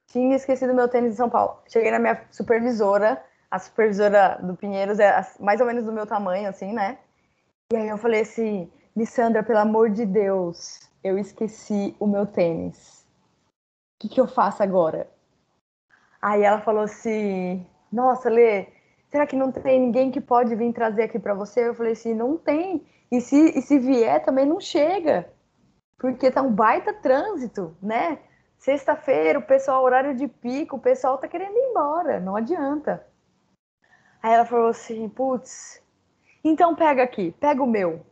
Tinha 0.08 0.36
esquecido 0.36 0.74
meu 0.74 0.88
tênis 0.88 1.14
em 1.14 1.18
São 1.18 1.30
Paulo. 1.30 1.60
Cheguei 1.68 1.92
na 1.92 2.00
minha 2.00 2.26
supervisora, 2.32 3.24
a 3.52 3.60
supervisora 3.60 4.40
do 4.42 4.56
Pinheiros 4.56 5.00
é 5.00 5.26
mais 5.40 5.62
ou 5.62 5.68
menos 5.68 5.84
do 5.84 5.92
meu 5.92 6.08
tamanho, 6.08 6.50
assim, 6.50 6.74
né? 6.74 6.98
E 7.72 7.76
aí 7.76 7.90
eu 7.90 7.98
falei 7.98 8.22
assim, 8.22 8.72
Lissandra, 8.96 9.44
pelo 9.44 9.60
amor 9.60 9.90
de 9.90 10.06
Deus, 10.06 10.80
eu 11.04 11.18
esqueci 11.18 11.96
o 12.00 12.08
meu 12.08 12.26
tênis. 12.26 12.97
O 13.98 14.00
que, 14.00 14.10
que 14.10 14.22
eu 14.22 14.28
faço 14.28 14.62
agora? 14.62 15.10
Aí 16.22 16.44
ela 16.44 16.62
falou 16.62 16.84
assim, 16.84 17.66
nossa, 17.92 18.30
Lê, 18.30 18.68
será 19.10 19.26
que 19.26 19.36
não 19.36 19.52
tem 19.52 19.80
ninguém 19.80 20.12
que 20.12 20.22
pode 20.22 20.56
vir 20.56 20.72
trazer 20.72 21.04
aqui 21.04 21.18
para 21.18 21.34
você? 21.34 21.68
Eu 21.68 21.74
falei 21.74 21.94
assim, 21.94 22.14
não 22.14 22.38
tem. 22.38 22.86
E 23.12 23.20
se, 23.20 23.58
e 23.58 23.62
se 23.62 23.80
vier, 23.80 24.24
também 24.24 24.46
não 24.46 24.60
chega. 24.60 25.28
Porque 25.98 26.30
tá 26.30 26.44
um 26.44 26.54
baita 26.54 26.94
trânsito, 26.94 27.76
né? 27.82 28.20
Sexta-feira, 28.60 29.40
o 29.40 29.42
pessoal, 29.42 29.84
horário 29.84 30.16
de 30.16 30.28
pico, 30.28 30.76
o 30.76 30.82
pessoal 30.82 31.18
tá 31.18 31.28
querendo 31.28 31.58
ir 31.58 31.70
embora, 31.72 32.20
não 32.20 32.36
adianta. 32.36 33.04
Aí 34.22 34.32
ela 34.32 34.46
falou 34.46 34.68
assim, 34.68 35.10
putz, 35.10 35.82
então 36.44 36.76
pega 36.76 37.02
aqui, 37.02 37.34
pega 37.40 37.64
o 37.64 37.68
meu. 37.68 38.06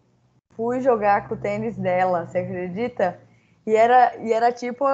Fui 0.55 0.81
jogar 0.81 1.27
com 1.27 1.35
o 1.35 1.37
tênis 1.37 1.77
dela, 1.77 2.25
você 2.25 2.39
acredita? 2.39 3.19
E 3.65 3.75
era, 3.75 4.15
e 4.17 4.31
era 4.31 4.51
tipo. 4.51 4.85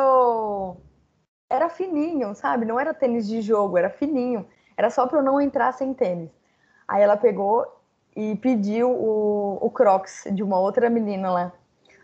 Era 1.50 1.70
fininho, 1.70 2.34
sabe? 2.34 2.66
Não 2.66 2.80
era 2.80 2.94
tênis 2.94 3.28
de 3.28 3.42
jogo, 3.42 3.78
era 3.78 3.90
fininho. 3.90 4.48
Era 4.78 4.90
só 4.90 5.06
para 5.06 5.20
eu 5.20 5.24
não 5.24 5.42
entrar 5.42 5.74
sem 5.74 5.94
tênis. 5.94 6.32
Aí 6.88 7.02
ela 7.02 7.18
pegou 7.18 7.66
e 8.16 8.36
pediu 8.36 8.90
o, 8.90 9.58
o 9.62 9.70
Crocs 9.70 10.28
de 10.32 10.44
uma 10.44 10.60
outra 10.60 10.90
menina 10.90 11.32
lá. 11.32 11.52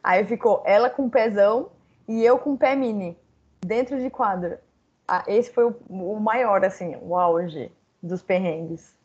Aí 0.03 0.25
ficou 0.25 0.63
ela 0.65 0.89
com 0.89 1.09
pezão 1.09 1.69
e 2.07 2.23
eu 2.23 2.37
com 2.37 2.55
pé 2.55 2.75
mini, 2.75 3.17
dentro 3.65 3.99
de 3.99 4.09
quadra. 4.09 4.61
Ah, 5.07 5.23
esse 5.27 5.51
foi 5.51 5.65
o, 5.65 5.75
o 5.89 6.19
maior, 6.19 6.63
assim, 6.63 6.97
o 7.01 7.17
auge 7.17 7.71
dos 8.01 8.21
perrengues. 8.21 8.95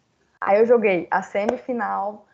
Aí 0.40 0.58
eu 0.58 0.66
joguei 0.66 1.06
a 1.10 1.22
semifinal. 1.22 2.26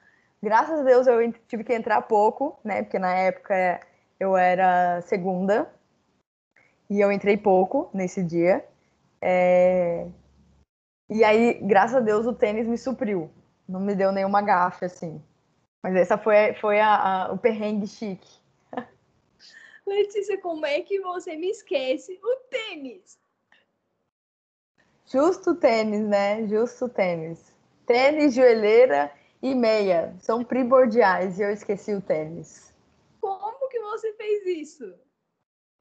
Graças 0.42 0.80
a 0.80 0.82
Deus 0.82 1.06
eu 1.06 1.32
tive 1.46 1.64
que 1.64 1.74
entrar 1.74 2.00
pouco, 2.02 2.58
né? 2.64 2.82
Porque 2.82 2.98
na 2.98 3.14
época 3.14 3.80
eu 4.18 4.36
era 4.36 5.00
segunda 5.02 5.72
e 6.90 7.00
eu 7.00 7.12
entrei 7.12 7.36
pouco 7.36 7.90
nesse 7.92 8.22
dia. 8.22 8.66
É... 9.20 10.06
E 11.10 11.24
aí, 11.24 11.54
graças 11.62 11.96
a 11.96 12.00
Deus, 12.00 12.26
o 12.26 12.32
tênis 12.32 12.66
me 12.66 12.76
supriu. 12.76 13.30
Não 13.68 13.80
me 13.80 13.94
deu 13.94 14.12
nenhuma 14.12 14.42
gafe, 14.42 14.84
assim. 14.84 15.22
Mas 15.82 15.94
essa 15.94 16.18
foi, 16.18 16.54
foi 16.54 16.80
a, 16.80 16.94
a, 17.26 17.32
o 17.32 17.38
perrengue 17.38 17.86
chique. 17.86 18.30
Letícia, 19.86 20.38
como 20.40 20.66
é 20.66 20.80
que 20.82 21.00
você 21.00 21.36
me 21.36 21.50
esquece 21.50 22.18
o 22.22 22.36
tênis? 22.50 23.18
Justo 25.06 25.54
tênis, 25.54 26.06
né? 26.06 26.46
Justo 26.46 26.88
tênis. 26.88 27.54
Tênis, 27.86 28.34
joelheira 28.34 29.10
e 29.40 29.54
meia 29.54 30.14
são 30.18 30.44
primordiais 30.44 31.38
e 31.38 31.42
eu 31.42 31.50
esqueci 31.50 31.94
o 31.94 32.02
tênis. 32.02 32.74
Você 33.90 34.12
fez 34.12 34.46
isso? 34.46 34.94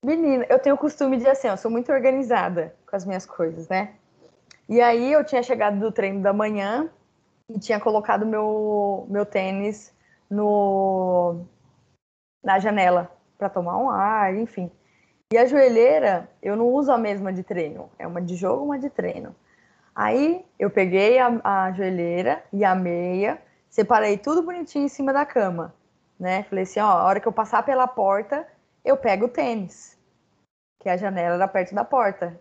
Menina, 0.03 0.45
eu 0.49 0.59
tenho 0.59 0.75
o 0.75 0.77
costume 0.77 1.17
de 1.17 1.27
assim, 1.27 1.47
eu 1.47 1.57
sou 1.57 1.69
muito 1.69 1.91
organizada 1.91 2.75
com 2.89 2.95
as 2.95 3.05
minhas 3.05 3.25
coisas, 3.25 3.67
né? 3.67 3.95
E 4.69 4.81
aí 4.81 5.11
eu 5.11 5.23
tinha 5.23 5.43
chegado 5.43 5.79
do 5.79 5.91
treino 5.91 6.21
da 6.21 6.31
manhã 6.31 6.89
e 7.49 7.59
tinha 7.59 7.79
colocado 7.79 8.25
meu, 8.25 9.05
meu 9.09 9.25
tênis 9.25 9.93
no 10.29 11.45
na 12.43 12.59
janela 12.59 13.11
para 13.37 13.49
tomar 13.49 13.77
um 13.77 13.89
ar, 13.89 14.35
enfim. 14.35 14.71
E 15.31 15.37
a 15.37 15.45
joelheira, 15.45 16.29
eu 16.41 16.55
não 16.55 16.67
uso 16.67 16.91
a 16.91 16.97
mesma 16.97 17.33
de 17.33 17.43
treino, 17.43 17.89
é 17.99 18.07
uma 18.07 18.21
de 18.21 18.35
jogo, 18.35 18.63
uma 18.63 18.79
de 18.79 18.89
treino. 18.89 19.35
Aí 19.93 20.45
eu 20.57 20.69
peguei 20.69 21.19
a, 21.19 21.41
a 21.43 21.71
joelheira 21.73 22.43
e 22.53 22.63
a 22.63 22.73
meia, 22.73 23.41
separei 23.69 24.17
tudo 24.17 24.43
bonitinho 24.43 24.85
em 24.85 24.89
cima 24.89 25.11
da 25.11 25.25
cama, 25.25 25.75
né? 26.19 26.43
Falei 26.43 26.63
assim, 26.63 26.79
ó, 26.79 26.89
a 26.89 27.03
hora 27.03 27.19
que 27.19 27.27
eu 27.27 27.31
passar 27.31 27.63
pela 27.63 27.87
porta, 27.87 28.47
eu 28.83 28.97
pego 28.97 29.25
o 29.25 29.29
tênis, 29.29 29.97
que 30.79 30.89
a 30.89 30.97
janela 30.97 31.35
era 31.35 31.47
perto 31.47 31.75
da 31.75 31.83
porta. 31.83 32.39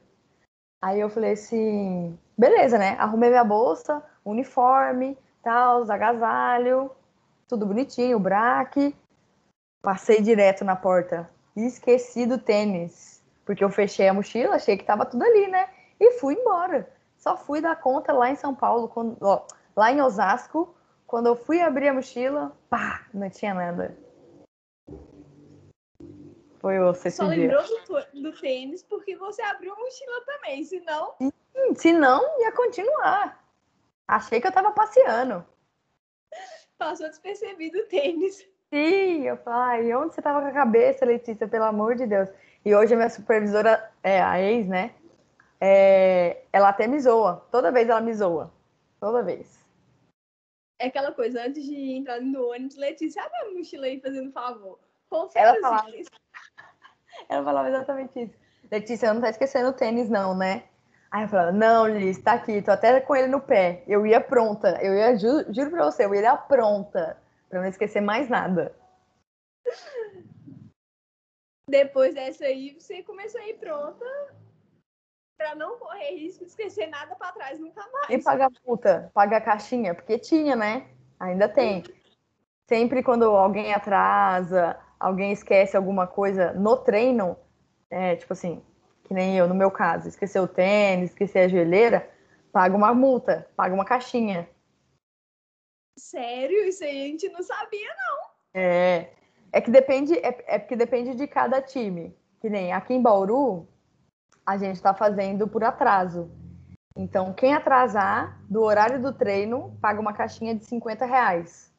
Aí 0.83 1.01
eu 1.01 1.09
falei 1.09 1.33
assim, 1.33 2.19
beleza, 2.37 2.79
né? 2.79 2.97
Arrumei 2.99 3.31
minha 3.31 3.45
bolsa, 3.45 4.03
uniforme, 4.25 5.19
tal, 5.43 5.91
agasalho, 5.91 6.91
tudo 7.49 7.67
bonitinho, 7.67 8.17
o 8.17 8.21
braque. 8.21 8.95
Passei 9.83 10.21
direto 10.21 10.65
na 10.65 10.75
porta 10.75 11.31
e 11.57 11.65
esqueci 11.67 12.27
do 12.27 12.39
tênis, 12.39 13.23
porque 13.45 13.65
eu 13.65 13.71
fechei 13.71 14.09
a 14.09 14.15
mochila, 14.15 14.57
achei 14.57 14.77
que 14.77 14.85
tava 14.85 15.07
tudo 15.07 15.23
ali, 15.23 15.49
né? 15.49 15.69
E 15.99 16.13
fui 16.19 16.35
embora. 16.35 16.89
Só 17.17 17.37
fui 17.37 17.61
dar 17.61 17.77
conta 17.77 18.13
lá 18.13 18.31
em 18.31 18.37
São 18.37 18.55
Paulo, 18.55 18.89
quando, 18.89 19.17
ó, 19.23 19.47
lá 19.75 19.91
em 19.91 20.01
Osasco, 20.01 20.75
quando 21.07 21.27
eu 21.27 21.37
fui 21.37 21.61
abrir 21.61 21.89
a 21.89 21.95
mochila, 21.95 22.57
pá, 22.69 23.07
não 23.15 23.31
tinha 23.31 23.55
nada. 23.55 23.97
Foi 26.59 26.79
você 26.81 27.11
Só 27.11 27.27
lembrou 27.27 27.63
do, 27.63 28.23
do, 28.23 28.41
tênis 28.41 28.83
porque 28.83 29.17
você 29.17 29.41
abriu 29.43 29.73
a 29.73 29.77
mochila 29.77 30.25
também, 30.27 30.65
senão. 30.65 31.15
Se 31.77 31.93
não, 31.93 32.41
ia 32.41 32.51
continuar. 32.53 33.45
Achei 34.09 34.41
que 34.41 34.47
eu 34.47 34.53
tava 34.53 34.73
passeando. 34.73 35.45
Passou 36.77 37.09
despercebido 37.09 37.79
o 37.79 37.87
tênis. 37.87 38.47
Sim, 38.73 39.23
eu 39.23 39.37
falei, 39.39 39.95
onde 39.95 40.15
você 40.15 40.21
tava 40.21 40.41
com 40.41 40.49
a 40.49 40.53
cabeça, 40.53 41.07
Letícia, 41.07 41.47
pelo 41.47 41.65
amor 41.65 41.95
de 41.95 42.07
Deus? 42.07 42.29
E 42.65 42.75
hoje 42.75 42.95
a 42.95 42.97
minha 42.97 43.09
supervisora, 43.09 43.93
é, 44.03 44.21
a 44.21 44.41
ex, 44.41 44.67
né? 44.67 44.93
É, 45.61 46.43
ela 46.53 46.71
até 46.71 46.87
me 46.87 46.99
zoa. 47.01 47.47
Toda 47.51 47.71
vez 47.71 47.89
ela 47.89 48.01
me 48.01 48.13
zoa. 48.13 48.53
Toda 48.99 49.23
vez. 49.23 49.56
É 50.79 50.87
aquela 50.89 51.13
coisa, 51.13 51.43
antes 51.43 51.65
de 51.65 51.93
entrar 51.93 52.21
no 52.21 52.51
ônibus, 52.51 52.77
Letícia, 52.77 53.23
abre 53.23 53.37
a 53.39 53.51
mochila 53.53 53.87
aí 53.87 54.01
fazendo 54.01 54.31
favor. 54.31 54.79
ela 55.35 55.59
falava, 55.61 55.91
ela 57.29 57.45
falava 57.45 57.69
exatamente 57.69 58.23
isso. 58.23 58.35
Letícia, 58.71 59.15
não 59.15 59.21
tá 59.21 59.31
esquecendo 59.31 59.71
o 59.71 59.73
tênis, 59.73 60.11
não, 60.11 60.37
né? 60.37 60.65
Aí 61.11 61.23
eu 61.23 61.29
falava, 61.29 61.53
não, 61.53 61.87
Liz, 61.87 62.19
tá 62.19 62.33
aqui, 62.33 62.61
tô 62.61 62.73
até 62.73 63.01
com 63.01 63.17
ele 63.17 63.29
no 63.29 63.41
pé. 63.41 63.83
Eu 63.87 64.07
ia 64.07 64.21
pronta, 64.21 64.79
eu 64.83 64.95
ia, 64.95 65.17
ju 65.17 65.45
juro 65.51 65.71
pra 65.71 65.85
você, 65.85 66.05
eu 66.05 66.15
ia 66.15 66.37
pronta 66.37 67.17
para 67.49 67.61
não 67.61 67.69
esquecer 67.69 68.01
mais 68.01 68.29
nada. 68.29 68.75
Depois 71.69 72.15
dessa 72.15 72.45
aí, 72.45 72.75
você 72.79 73.03
começou 73.03 73.41
a 73.41 73.49
ir 73.49 73.55
pronta 73.55 74.05
para 75.37 75.55
não 75.55 75.79
correr 75.79 76.17
risco 76.17 76.45
de 76.45 76.51
esquecer 76.51 76.87
nada 76.87 77.15
para 77.15 77.33
trás 77.33 77.59
nunca 77.59 77.87
mais. 77.93 78.09
E 78.11 78.23
pagar 78.23 78.51
multa, 78.67 79.11
pagar 79.15 79.41
caixinha, 79.41 79.95
porque 79.95 80.19
tinha, 80.19 80.57
né? 80.57 80.87
Ainda 81.19 81.49
tem. 81.49 81.85
Sempre 82.69 83.03
quando 83.03 83.25
alguém 83.25 83.73
atrasa, 83.73 84.79
alguém 84.99 85.33
esquece 85.33 85.77
alguma 85.77 86.07
coisa 86.07 86.53
no 86.53 86.77
treino, 86.77 87.37
é, 87.91 88.17
tipo 88.17 88.33
assim, 88.33 88.63
que 89.05 89.15
nem 89.15 89.37
eu, 89.37 89.47
no 89.47 89.55
meu 89.55 89.71
caso, 89.71 90.09
esqueceu 90.09 90.45
o 90.45 90.49
tênis, 90.49 91.11
esqueceu 91.11 91.45
a 91.45 91.49
joelheira, 91.49 92.11
paga 92.53 92.77
uma 92.77 92.93
multa, 92.93 93.49
paga 93.57 93.75
uma 93.75 93.85
caixinha. 93.85 94.49
Sério? 95.99 96.65
Isso 96.65 96.85
aí 96.85 97.05
a 97.05 97.07
gente 97.07 97.29
não 97.29 97.43
sabia, 97.43 97.89
não. 97.89 98.61
É. 98.61 99.11
É 99.53 99.61
que 99.61 99.71
depende, 99.71 100.15
é, 100.19 100.45
é 100.47 100.59
porque 100.59 100.77
depende 100.77 101.15
de 101.15 101.27
cada 101.27 101.63
time. 101.63 102.15
Que 102.41 102.51
nem 102.51 102.73
aqui 102.73 102.93
em 102.93 103.01
Bauru, 103.01 103.67
a 104.47 104.57
gente 104.57 104.77
está 104.77 104.95
fazendo 104.95 105.49
por 105.49 105.65
atraso. 105.65 106.31
Então, 106.97 107.35
quem 107.35 107.53
atrasar 107.53 108.41
do 108.49 108.63
horário 108.63 109.03
do 109.03 109.13
treino 109.13 109.77
paga 109.83 110.01
uma 110.01 110.15
caixinha 110.15 110.55
de 110.55 110.65
50 110.65 111.05
reais. 111.05 111.75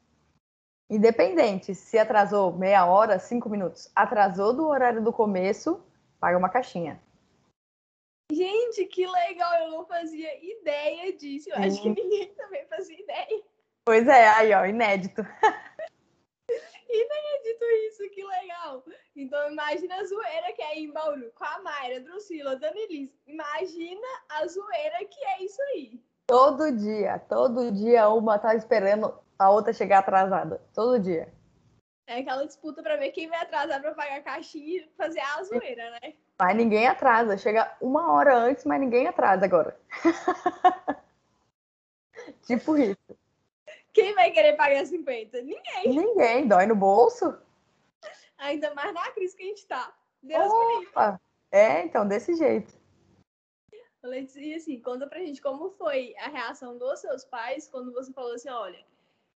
Independente 0.89 1.73
se 1.73 1.97
atrasou 1.97 2.53
meia 2.53 2.85
hora, 2.85 3.17
cinco 3.17 3.49
minutos, 3.49 3.91
atrasou 3.95 4.53
do 4.53 4.67
horário 4.67 5.03
do 5.03 5.11
começo, 5.11 5.81
paga 6.19 6.37
uma 6.37 6.49
caixinha. 6.49 7.01
Gente, 8.31 8.85
que 8.85 9.07
legal! 9.07 9.53
Eu 9.61 9.71
não 9.71 9.85
fazia 9.85 10.29
ideia 10.43 11.15
disso. 11.15 11.49
Eu 11.49 11.57
acho 11.57 11.81
que 11.81 11.89
ninguém 11.89 12.33
também 12.35 12.65
fazia 12.67 12.99
ideia. 12.99 13.43
Pois 13.85 14.07
é, 14.07 14.27
aí, 14.27 14.53
ó, 14.53 14.65
inédito. 14.65 15.23
inédito 16.89 17.65
isso, 17.87 18.09
que 18.09 18.23
legal. 18.23 18.83
Então, 19.15 19.51
imagina 19.51 19.95
a 19.95 20.05
zoeira 20.05 20.53
que 20.53 20.61
é 20.61 20.79
em 20.79 20.91
Bauru, 20.91 21.31
com 21.35 21.43
a 21.43 21.59
Mayra, 21.59 21.99
Drusila, 22.01 22.55
Danilis. 22.55 23.09
Imagina 23.25 24.07
a 24.29 24.47
zoeira 24.47 25.05
que 25.05 25.23
é 25.25 25.43
isso 25.43 25.61
aí. 25.73 26.01
Todo 26.27 26.71
dia, 26.71 27.19
todo 27.29 27.71
dia 27.71 28.09
uma 28.09 28.37
tá 28.37 28.53
esperando 28.55 29.17
a 29.39 29.49
outra 29.49 29.71
chegar 29.71 29.99
atrasada. 29.99 30.61
Todo 30.73 30.99
dia. 30.99 31.31
É 32.05 32.19
aquela 32.19 32.45
disputa 32.45 32.81
para 32.81 32.95
ver 32.97 33.11
quem 33.11 33.27
vai 33.27 33.41
atrasar 33.41 33.81
para 33.81 33.93
pagar 33.93 34.17
a 34.17 34.23
caixinha 34.23 34.83
e 34.83 34.89
fazer 34.97 35.19
a 35.19 35.43
zoeira, 35.43 35.91
né? 35.91 36.13
Mas 36.39 36.55
ninguém 36.55 36.87
atrasa. 36.87 37.37
Chega 37.37 37.75
uma 37.81 38.13
hora 38.13 38.37
antes, 38.37 38.63
mas 38.65 38.79
ninguém 38.79 39.07
atrasa 39.07 39.45
agora. 39.45 39.77
Tipo 42.43 42.77
isso. 42.77 43.06
Vai 44.27 44.33
querer 44.33 44.57
pagar 44.57 44.85
50? 44.85 45.41
Ninguém. 45.41 45.87
Ninguém, 45.87 46.47
dói 46.49 46.65
no 46.65 46.75
bolso. 46.75 47.33
Ainda 48.37 48.73
mais 48.73 48.93
na 48.93 49.09
crise 49.11 49.37
que 49.37 49.43
a 49.43 49.45
gente 49.45 49.65
tá. 49.65 49.97
Deus 50.21 50.51
me. 50.51 50.87
Opa! 50.87 51.17
É, 51.49 51.83
então, 51.83 52.05
desse 52.05 52.35
jeito. 52.35 52.77
E 54.35 54.53
assim, 54.53 54.81
conta 54.81 55.07
pra 55.07 55.19
gente 55.19 55.41
como 55.41 55.69
foi 55.71 56.13
a 56.17 56.27
reação 56.27 56.77
dos 56.77 56.99
seus 56.99 57.23
pais 57.23 57.69
quando 57.69 57.93
você 57.93 58.11
falou 58.11 58.33
assim, 58.33 58.49
olha, 58.49 58.85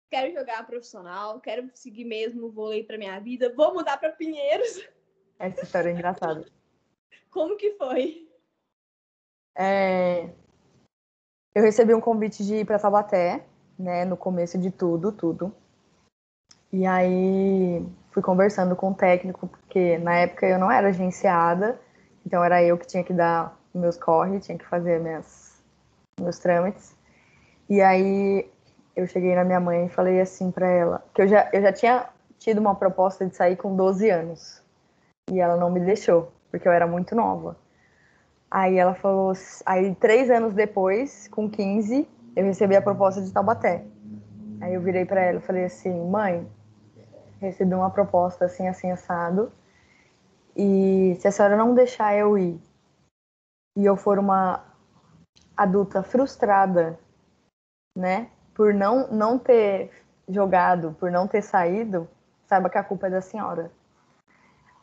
quero 0.09 0.33
jogar 0.33 0.67
profissional, 0.67 1.39
quero 1.39 1.69
seguir 1.73 2.05
mesmo 2.05 2.47
o 2.47 2.51
vôlei 2.51 2.83
pra 2.83 2.97
minha 2.97 3.17
vida, 3.19 3.53
vou 3.53 3.73
mudar 3.73 3.97
pra 3.97 4.11
Pinheiros. 4.11 4.85
Essa 5.39 5.63
história 5.63 5.89
é 5.89 5.93
engraçada. 5.93 6.45
Como 7.29 7.55
que 7.55 7.71
foi? 7.75 8.29
É, 9.57 10.33
Eu 11.55 11.63
recebi 11.63 11.93
um 11.93 12.01
convite 12.01 12.45
de 12.45 12.55
ir 12.55 12.65
para 12.65 12.79
Taubaté, 12.79 13.45
né, 13.81 14.05
no 14.05 14.15
começo 14.15 14.57
de 14.57 14.71
tudo, 14.71 15.11
tudo. 15.11 15.53
E 16.71 16.85
aí 16.85 17.85
fui 18.11 18.21
conversando 18.21 18.75
com 18.75 18.91
o 18.91 18.95
técnico, 18.95 19.47
porque 19.47 19.97
na 19.97 20.15
época 20.15 20.47
eu 20.47 20.57
não 20.57 20.71
era 20.71 20.89
agenciada, 20.89 21.79
então 22.25 22.43
era 22.43 22.63
eu 22.63 22.77
que 22.77 22.87
tinha 22.87 23.03
que 23.03 23.13
dar 23.13 23.59
meus 23.73 23.97
corre, 23.97 24.39
tinha 24.39 24.57
que 24.57 24.65
fazer 24.65 24.99
minhas, 24.99 25.61
meus 26.19 26.39
trâmites. 26.39 26.95
E 27.69 27.81
aí 27.81 28.49
eu 28.95 29.07
cheguei 29.07 29.35
na 29.35 29.43
minha 29.43 29.59
mãe 29.59 29.85
e 29.85 29.89
falei 29.89 30.21
assim 30.21 30.51
para 30.51 30.67
ela, 30.67 31.03
que 31.13 31.21
eu 31.21 31.27
já, 31.27 31.49
eu 31.51 31.61
já 31.61 31.73
tinha 31.73 32.09
tido 32.37 32.59
uma 32.59 32.75
proposta 32.75 33.25
de 33.25 33.35
sair 33.35 33.55
com 33.55 33.75
12 33.75 34.09
anos. 34.09 34.61
E 35.29 35.39
ela 35.39 35.55
não 35.55 35.69
me 35.69 35.79
deixou, 35.79 36.31
porque 36.49 36.67
eu 36.67 36.71
era 36.71 36.87
muito 36.87 37.15
nova. 37.15 37.57
Aí 38.49 38.77
ela 38.77 38.93
falou, 38.93 39.31
aí 39.65 39.95
três 39.95 40.29
anos 40.29 40.53
depois, 40.53 41.29
com 41.29 41.49
15, 41.49 42.07
eu 42.35 42.45
recebi 42.45 42.75
a 42.75 42.81
proposta 42.81 43.21
de 43.21 43.31
Taubaté. 43.31 43.85
Aí 44.61 44.73
eu 44.73 44.81
virei 44.81 45.05
para 45.05 45.21
ela 45.21 45.39
e 45.39 45.41
falei 45.41 45.65
assim, 45.65 45.93
mãe, 46.09 46.47
recebi 47.39 47.73
uma 47.73 47.89
proposta 47.89 48.45
assim, 48.45 48.67
assim, 48.67 48.91
assado. 48.91 49.51
E 50.55 51.17
se 51.19 51.27
a 51.27 51.31
senhora 51.31 51.57
não 51.57 51.73
deixar 51.73 52.15
eu 52.15 52.37
ir 52.37 52.61
e 53.77 53.85
eu 53.85 53.95
for 53.95 54.19
uma 54.19 54.63
adulta 55.55 56.03
frustrada, 56.03 56.99
né, 57.97 58.29
por 58.53 58.73
não, 58.73 59.07
não 59.11 59.39
ter 59.39 59.91
jogado, 60.27 60.95
por 60.99 61.09
não 61.09 61.27
ter 61.27 61.41
saído, 61.41 62.07
saiba 62.45 62.69
que 62.69 62.77
a 62.77 62.83
culpa 62.83 63.07
é 63.07 63.11
da 63.11 63.21
senhora. 63.21 63.71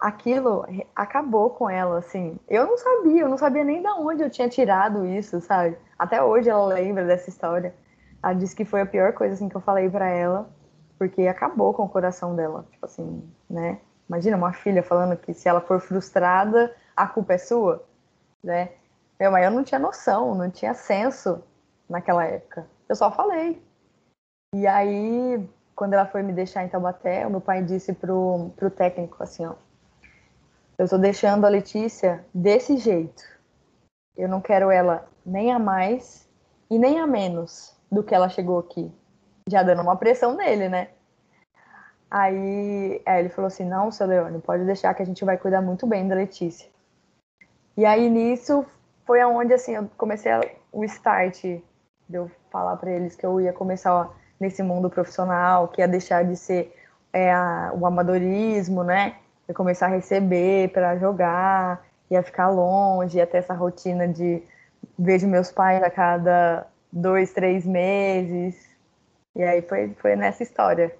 Aquilo 0.00 0.64
acabou 0.94 1.50
com 1.50 1.68
ela, 1.68 1.98
assim. 1.98 2.38
Eu 2.48 2.66
não 2.66 2.78
sabia, 2.78 3.22
eu 3.22 3.28
não 3.28 3.36
sabia 3.36 3.64
nem 3.64 3.82
de 3.82 3.88
onde 3.88 4.22
eu 4.22 4.30
tinha 4.30 4.48
tirado 4.48 5.04
isso, 5.04 5.40
sabe? 5.40 5.76
Até 5.98 6.22
hoje 6.22 6.48
ela 6.48 6.66
lembra 6.66 7.04
dessa 7.04 7.28
história. 7.28 7.74
Ela 8.22 8.34
disse 8.34 8.54
que 8.54 8.64
foi 8.64 8.80
a 8.80 8.86
pior 8.86 9.12
coisa 9.12 9.34
assim 9.34 9.48
que 9.48 9.56
eu 9.56 9.60
falei 9.60 9.90
para 9.90 10.08
ela, 10.08 10.48
porque 10.98 11.26
acabou 11.26 11.74
com 11.74 11.84
o 11.84 11.88
coração 11.88 12.36
dela, 12.36 12.66
tipo 12.70 12.86
assim, 12.86 13.22
né? 13.48 13.80
Imagina 14.08 14.36
uma 14.36 14.52
filha 14.52 14.82
falando 14.82 15.16
que 15.16 15.34
se 15.34 15.48
ela 15.48 15.60
for 15.60 15.80
frustrada, 15.80 16.74
a 16.96 17.06
culpa 17.06 17.34
é 17.34 17.38
sua, 17.38 17.84
né? 18.42 18.70
Meu, 19.18 19.30
mas 19.30 19.44
eu 19.44 19.50
não 19.50 19.64
tinha 19.64 19.78
noção, 19.78 20.34
não 20.34 20.50
tinha 20.50 20.72
senso 20.74 21.42
naquela 21.88 22.24
época. 22.24 22.66
Eu 22.88 22.96
só 22.96 23.10
falei. 23.10 23.62
E 24.54 24.66
aí, 24.66 25.46
quando 25.74 25.94
ela 25.94 26.06
foi 26.06 26.22
me 26.22 26.32
deixar 26.32 26.64
em 26.64 26.68
Taubaté, 26.68 27.26
o 27.26 27.30
meu 27.30 27.40
pai 27.40 27.62
disse 27.62 27.92
pro, 27.92 28.50
pro 28.56 28.70
técnico 28.70 29.22
assim, 29.22 29.44
ó, 29.44 29.54
eu 30.78 30.88
tô 30.88 30.96
deixando 30.96 31.44
a 31.44 31.48
Letícia 31.48 32.24
desse 32.32 32.76
jeito. 32.76 33.22
Eu 34.18 34.28
não 34.28 34.40
quero 34.40 34.70
ela 34.70 35.08
nem 35.24 35.52
a 35.52 35.58
mais 35.58 36.28
e 36.68 36.78
nem 36.78 36.98
a 36.98 37.06
menos 37.06 37.74
do 37.90 38.02
que 38.02 38.14
ela 38.14 38.28
chegou 38.28 38.58
aqui. 38.58 38.92
Já 39.48 39.62
dando 39.62 39.80
uma 39.80 39.96
pressão 39.96 40.36
nele, 40.36 40.68
né? 40.68 40.88
Aí, 42.10 43.00
ele 43.06 43.28
falou 43.28 43.46
assim: 43.46 43.64
não, 43.64 43.90
seu 43.90 44.06
Leone, 44.06 44.40
pode 44.40 44.64
deixar 44.64 44.92
que 44.94 45.02
a 45.02 45.06
gente 45.06 45.24
vai 45.24 45.38
cuidar 45.38 45.62
muito 45.62 45.86
bem 45.86 46.08
da 46.08 46.14
Letícia. 46.14 46.68
E 47.76 47.86
aí 47.86 48.10
nisso 48.10 48.66
foi 49.06 49.20
aonde 49.20 49.54
assim 49.54 49.76
eu 49.76 49.88
comecei 49.96 50.32
a, 50.32 50.40
o 50.72 50.82
start 50.84 51.44
de 51.44 51.62
eu 52.10 52.28
falar 52.50 52.76
para 52.76 52.90
eles 52.90 53.14
que 53.14 53.24
eu 53.24 53.40
ia 53.40 53.52
começar 53.52 53.94
ó, 53.94 54.10
nesse 54.40 54.64
mundo 54.64 54.90
profissional, 54.90 55.68
que 55.68 55.80
ia 55.80 55.86
deixar 55.86 56.24
de 56.24 56.34
ser 56.34 56.74
é, 57.12 57.32
a, 57.32 57.72
o 57.78 57.86
amadorismo, 57.86 58.82
né? 58.82 59.16
ia 59.48 59.54
começar 59.54 59.86
a 59.86 59.90
receber 59.90 60.72
para 60.72 60.98
jogar, 60.98 61.86
ia 62.10 62.22
ficar 62.22 62.48
longe, 62.48 63.18
ia 63.18 63.26
ter 63.26 63.38
essa 63.38 63.54
rotina 63.54 64.08
de 64.08 64.42
vejo 64.98 65.26
meus 65.26 65.50
pais 65.50 65.82
a 65.82 65.90
cada 65.90 66.66
dois, 66.92 67.32
três 67.32 67.66
meses. 67.66 68.76
E 69.34 69.42
aí 69.42 69.62
foi, 69.62 69.94
foi 69.94 70.16
nessa 70.16 70.42
história. 70.42 70.96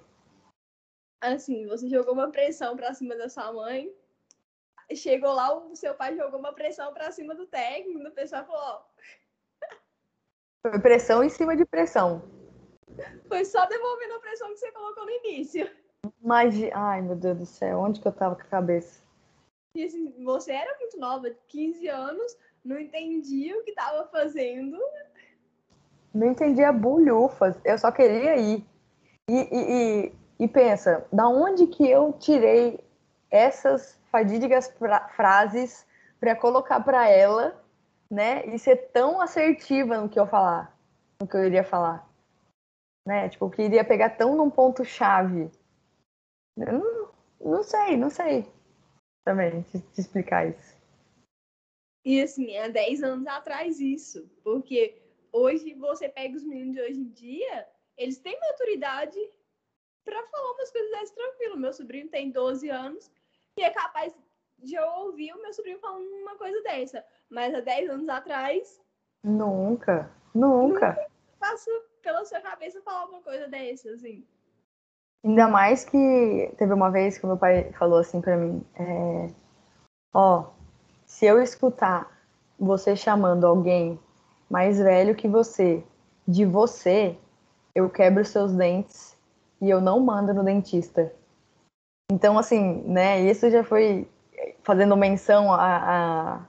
Assim, 1.21 1.67
você 1.67 1.89
jogou 1.89 2.13
uma 2.13 2.31
pressão 2.31 2.75
pra 2.75 2.93
cima 2.93 3.15
da 3.15 3.27
sua 3.27 3.51
mãe. 3.51 3.93
Chegou 4.95 5.33
lá, 5.33 5.53
o 5.53 5.75
seu 5.75 5.93
pai 5.93 6.15
jogou 6.15 6.39
uma 6.39 6.53
pressão 6.53 6.93
pra 6.93 7.11
cima 7.11 7.35
do 7.35 7.45
técnico. 7.45 8.07
O 8.07 8.11
pessoal 8.11 8.45
falou: 8.45 8.61
ó, 8.61 8.81
Foi 10.65 10.79
pressão 10.79 11.23
em 11.23 11.29
cima 11.29 11.55
de 11.55 11.65
pressão. 11.65 12.21
foi 13.27 13.45
só 13.45 13.65
devolvendo 13.65 14.15
a 14.15 14.19
pressão 14.19 14.47
que 14.49 14.57
você 14.57 14.71
colocou 14.71 15.05
no 15.05 15.11
início. 15.11 15.69
Mas, 16.21 16.55
ai 16.73 17.01
meu 17.01 17.15
Deus 17.15 17.37
do 17.37 17.45
céu, 17.45 17.79
onde 17.79 17.99
que 17.99 18.07
eu 18.07 18.11
tava 18.11 18.35
com 18.35 18.41
a 18.41 18.45
cabeça? 18.45 19.03
E 19.75 19.83
assim, 19.83 20.11
você 20.23 20.51
era 20.51 20.77
muito 20.79 20.97
nova, 20.99 21.29
15 21.47 21.87
anos, 21.87 22.37
não 22.63 22.79
entendia 22.79 23.57
o 23.57 23.63
que 23.63 23.71
tava 23.73 24.07
fazendo. 24.07 24.77
Não 26.13 26.27
entendia 26.27 26.71
bulhufas, 26.71 27.55
eu 27.63 27.77
só 27.77 27.91
queria 27.91 28.35
ir. 28.37 28.65
E, 29.29 29.35
e, 29.35 30.05
e, 30.07 30.13
e 30.39 30.47
pensa, 30.47 31.05
da 31.13 31.27
onde 31.27 31.67
que 31.67 31.87
eu 31.87 32.13
tirei 32.13 32.79
essas 33.29 33.99
fadídicas 34.11 34.69
fra- 34.71 35.07
frases 35.09 35.85
para 36.19 36.35
colocar 36.35 36.79
para 36.79 37.07
ela, 37.07 37.63
né? 38.09 38.43
E 38.47 38.57
ser 38.57 38.89
tão 38.91 39.21
assertiva 39.21 40.01
no 40.01 40.09
que 40.09 40.19
eu 40.19 40.25
falar, 40.25 40.75
no 41.21 41.27
que 41.27 41.37
eu 41.37 41.45
iria 41.45 41.63
falar, 41.63 42.09
né? 43.07 43.29
Tipo, 43.29 43.45
eu 43.45 43.49
queria 43.51 43.85
pegar 43.85 44.09
tão 44.09 44.35
num 44.35 44.49
ponto 44.49 44.83
chave. 44.83 45.51
Não, 46.57 47.09
não 47.39 47.63
sei, 47.63 47.95
não 47.95 48.09
sei 48.09 48.51
também 49.23 49.61
te, 49.63 49.79
te 49.79 50.01
explicar 50.01 50.49
isso. 50.49 50.77
E 52.05 52.21
assim, 52.21 52.57
há 52.57 52.67
10 52.67 53.03
anos 53.03 53.27
atrás 53.27 53.79
isso. 53.79 54.29
Porque 54.43 55.01
hoje 55.31 55.73
você 55.73 56.09
pega 56.09 56.35
os 56.35 56.43
meninos 56.43 56.75
de 56.75 56.81
hoje 56.81 56.99
em 56.99 57.09
dia, 57.09 57.67
eles 57.97 58.19
têm 58.19 58.39
maturidade 58.39 59.19
pra 60.03 60.25
falar 60.27 60.53
umas 60.53 60.71
coisas 60.71 60.91
dessas 60.91 61.11
tranquilo. 61.11 61.57
Meu 61.57 61.73
sobrinho 61.73 62.09
tem 62.09 62.31
12 62.31 62.69
anos 62.69 63.11
e 63.57 63.61
é 63.61 63.69
capaz 63.69 64.13
de 64.57 64.75
eu 64.75 64.85
ouvir 64.85 65.33
o 65.33 65.41
meu 65.41 65.53
sobrinho 65.53 65.79
falando 65.79 66.07
uma 66.21 66.35
coisa 66.37 66.61
dessa. 66.63 67.05
Mas 67.29 67.53
há 67.53 67.59
10 67.59 67.89
anos 67.89 68.09
atrás, 68.09 68.81
Nunca, 69.23 70.09
nunca. 70.33 70.95
passa 71.39 71.69
pela 72.01 72.23
sua 72.23 72.39
cabeça 72.39 72.81
falar 72.81 73.05
uma 73.05 73.21
coisa 73.21 73.47
dessa, 73.49 73.91
assim. 73.91 74.25
Ainda 75.23 75.49
mais 75.49 75.83
que 75.83 76.53
teve 76.57 76.73
uma 76.73 76.89
vez 76.89 77.17
que 77.17 77.25
meu 77.25 77.37
pai 77.37 77.71
falou 77.73 77.99
assim 77.99 78.21
pra 78.21 78.37
mim, 78.37 78.65
é, 78.75 79.27
ó, 80.13 80.45
se 81.05 81.25
eu 81.25 81.41
escutar 81.41 82.09
você 82.57 82.95
chamando 82.95 83.45
alguém 83.45 83.99
mais 84.49 84.79
velho 84.79 85.15
que 85.15 85.27
você 85.27 85.83
de 86.25 86.45
você, 86.45 87.17
eu 87.75 87.89
quebro 87.89 88.23
seus 88.23 88.53
dentes 88.53 89.17
e 89.61 89.69
eu 89.69 89.81
não 89.81 89.99
mando 89.99 90.33
no 90.33 90.43
dentista. 90.43 91.13
Então, 92.11 92.37
assim, 92.37 92.81
né, 92.83 93.19
isso 93.19 93.49
já 93.49 93.63
foi 93.63 94.09
fazendo 94.63 94.95
menção 94.95 95.53
à, 95.53 96.45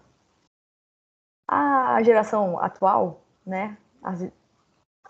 à, 1.49 1.97
à 1.97 2.03
geração 2.03 2.59
atual, 2.61 3.23
né, 3.45 3.77
a, 4.03 4.15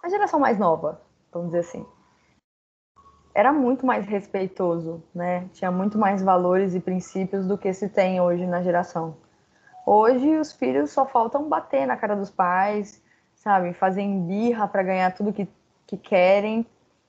a 0.03 0.09
geração 0.09 0.41
mais 0.41 0.59
nova, 0.59 1.01
vamos 1.31 1.49
dizer 1.49 1.61
assim 1.61 1.87
era 3.35 3.53
muito 3.53 3.87
mais 3.87 4.07
respeitoso, 4.07 5.03
né? 5.15 5.49
Tinha 5.53 5.71
muito 5.71 5.97
mais 5.97 6.23
valores 6.23 6.75
e 6.75 6.81
princípios 6.81 7.47
do 7.47 7.57
que 7.57 7.73
se 7.73 7.89
tem 7.89 8.21
hoje 8.21 8.47
na 8.47 8.63
geração. 8.63 9.17
Hoje 9.87 10.37
os 10.37 10.53
filhos 10.53 10.91
só 10.91 11.07
faltam 11.07 11.49
bater 11.49 11.87
na 11.87 11.97
cara 11.97 12.17
dos 12.17 12.31
pais, 12.31 13.03
sabe? 13.35 13.73
Fazem 13.73 14.27
birra 14.27 14.67
para 14.67 14.83
ganhar 14.83 15.15
tudo 15.15 15.33
que, 15.33 15.49
que 15.87 15.97
querem. 15.97 16.67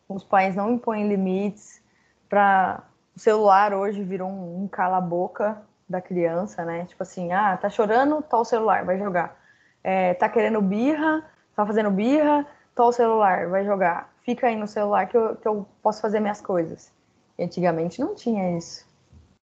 Os 0.08 0.24
pais 0.24 0.56
não 0.56 0.72
impõem 0.72 1.08
limites. 1.08 1.82
Para 2.30 2.84
o 3.16 3.20
celular 3.20 3.74
hoje 3.74 4.04
virou 4.04 4.30
um, 4.30 4.64
um 4.64 4.68
cala-boca 4.68 5.62
da 5.90 6.00
criança, 6.00 6.64
né? 6.64 6.86
Tipo 6.86 7.04
assim, 7.04 7.34
ah, 7.34 7.58
tá 7.58 7.70
chorando, 7.70 8.22
tá 8.22 8.38
o 8.38 8.46
celular, 8.46 8.86
vai 8.86 8.98
jogar. 8.98 9.38
É, 9.84 10.14
tá 10.14 10.30
querendo 10.30 10.62
birra, 10.62 11.26
tá 11.56 11.66
fazendo 11.66 11.90
birra, 11.90 12.46
tá 12.76 12.86
o 12.86 12.92
celular, 12.92 13.50
vai 13.50 13.66
jogar 13.66 14.11
fica 14.24 14.48
aí 14.48 14.56
no 14.56 14.68
celular 14.68 15.08
que 15.08 15.18
eu, 15.18 15.36
que 15.36 15.48
eu 15.48 15.68
posso 15.82 16.02
fazer 16.02 16.20
minhas 16.20 16.42
coisas. 16.42 16.92
E 17.38 17.44
antigamente 17.44 18.00
não 18.00 18.16
tinha 18.16 18.58
isso, 18.58 18.88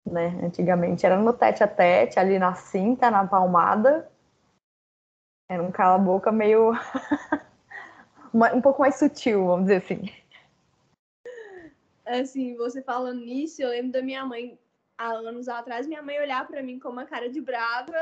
né? 0.06 0.28
Antigamente 0.44 1.06
era 1.06 1.18
no 1.18 1.34
tete 1.34 1.64
a 1.64 1.68
tete, 1.68 2.20
ali 2.20 2.40
na 2.40 2.56
cinta, 2.56 3.10
na 3.12 3.26
palmada. 3.26 4.12
Era 5.50 5.62
um 5.62 5.72
cala-boca 5.72 6.32
meio 6.32 6.72
um 8.34 8.62
pouco 8.62 8.82
mais 8.82 8.96
sutil, 8.96 9.46
vamos 9.46 9.66
dizer 9.66 9.84
assim. 9.84 10.10
Assim, 12.06 12.56
você 12.58 12.82
falando 12.82 13.22
nisso, 13.22 13.62
eu 13.62 13.70
lembro 13.70 13.92
da 13.92 14.02
minha 14.02 14.26
mãe, 14.26 14.60
há 14.98 15.12
anos 15.14 15.48
atrás, 15.48 15.88
minha 15.88 16.02
mãe 16.02 16.20
olhar 16.20 16.46
para 16.48 16.62
mim 16.62 16.80
com 16.80 16.90
uma 16.90 17.06
cara 17.06 17.30
de 17.30 17.40
brava 17.40 17.96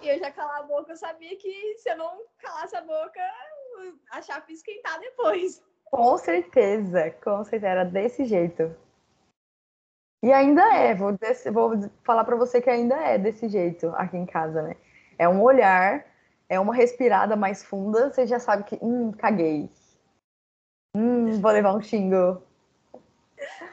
e 0.00 0.08
eu 0.08 0.18
já 0.18 0.30
calar 0.30 0.60
a 0.60 0.62
boca, 0.64 0.92
eu 0.92 0.96
sabia 0.96 1.36
que 1.36 1.76
se 1.78 1.90
eu 1.90 1.96
não 1.96 2.24
calasse 2.38 2.76
a 2.76 2.82
boca, 2.82 3.20
a 4.10 4.22
chapa 4.22 4.50
ia 4.50 4.54
esquentar 4.54 4.98
depois. 5.00 5.62
Com 5.92 6.16
certeza, 6.16 7.10
com 7.22 7.44
certeza, 7.44 7.68
era 7.68 7.84
desse 7.84 8.24
jeito. 8.24 8.74
E 10.24 10.32
ainda 10.32 10.62
é, 10.74 10.94
vou, 10.94 11.14
vou 11.52 11.90
falar 12.02 12.24
para 12.24 12.34
você 12.34 12.62
que 12.62 12.70
ainda 12.70 12.96
é 12.96 13.18
desse 13.18 13.46
jeito 13.46 13.88
aqui 13.96 14.16
em 14.16 14.24
casa, 14.24 14.62
né? 14.62 14.76
É 15.18 15.28
um 15.28 15.42
olhar, 15.42 16.06
é 16.48 16.58
uma 16.58 16.74
respirada 16.74 17.36
mais 17.36 17.62
funda, 17.62 18.10
você 18.10 18.26
já 18.26 18.38
sabe 18.38 18.64
que, 18.64 18.78
hum, 18.80 19.12
caguei. 19.12 19.68
Hum, 20.96 21.38
vou 21.40 21.50
levar 21.50 21.74
um 21.74 21.82
xingo. 21.82 22.42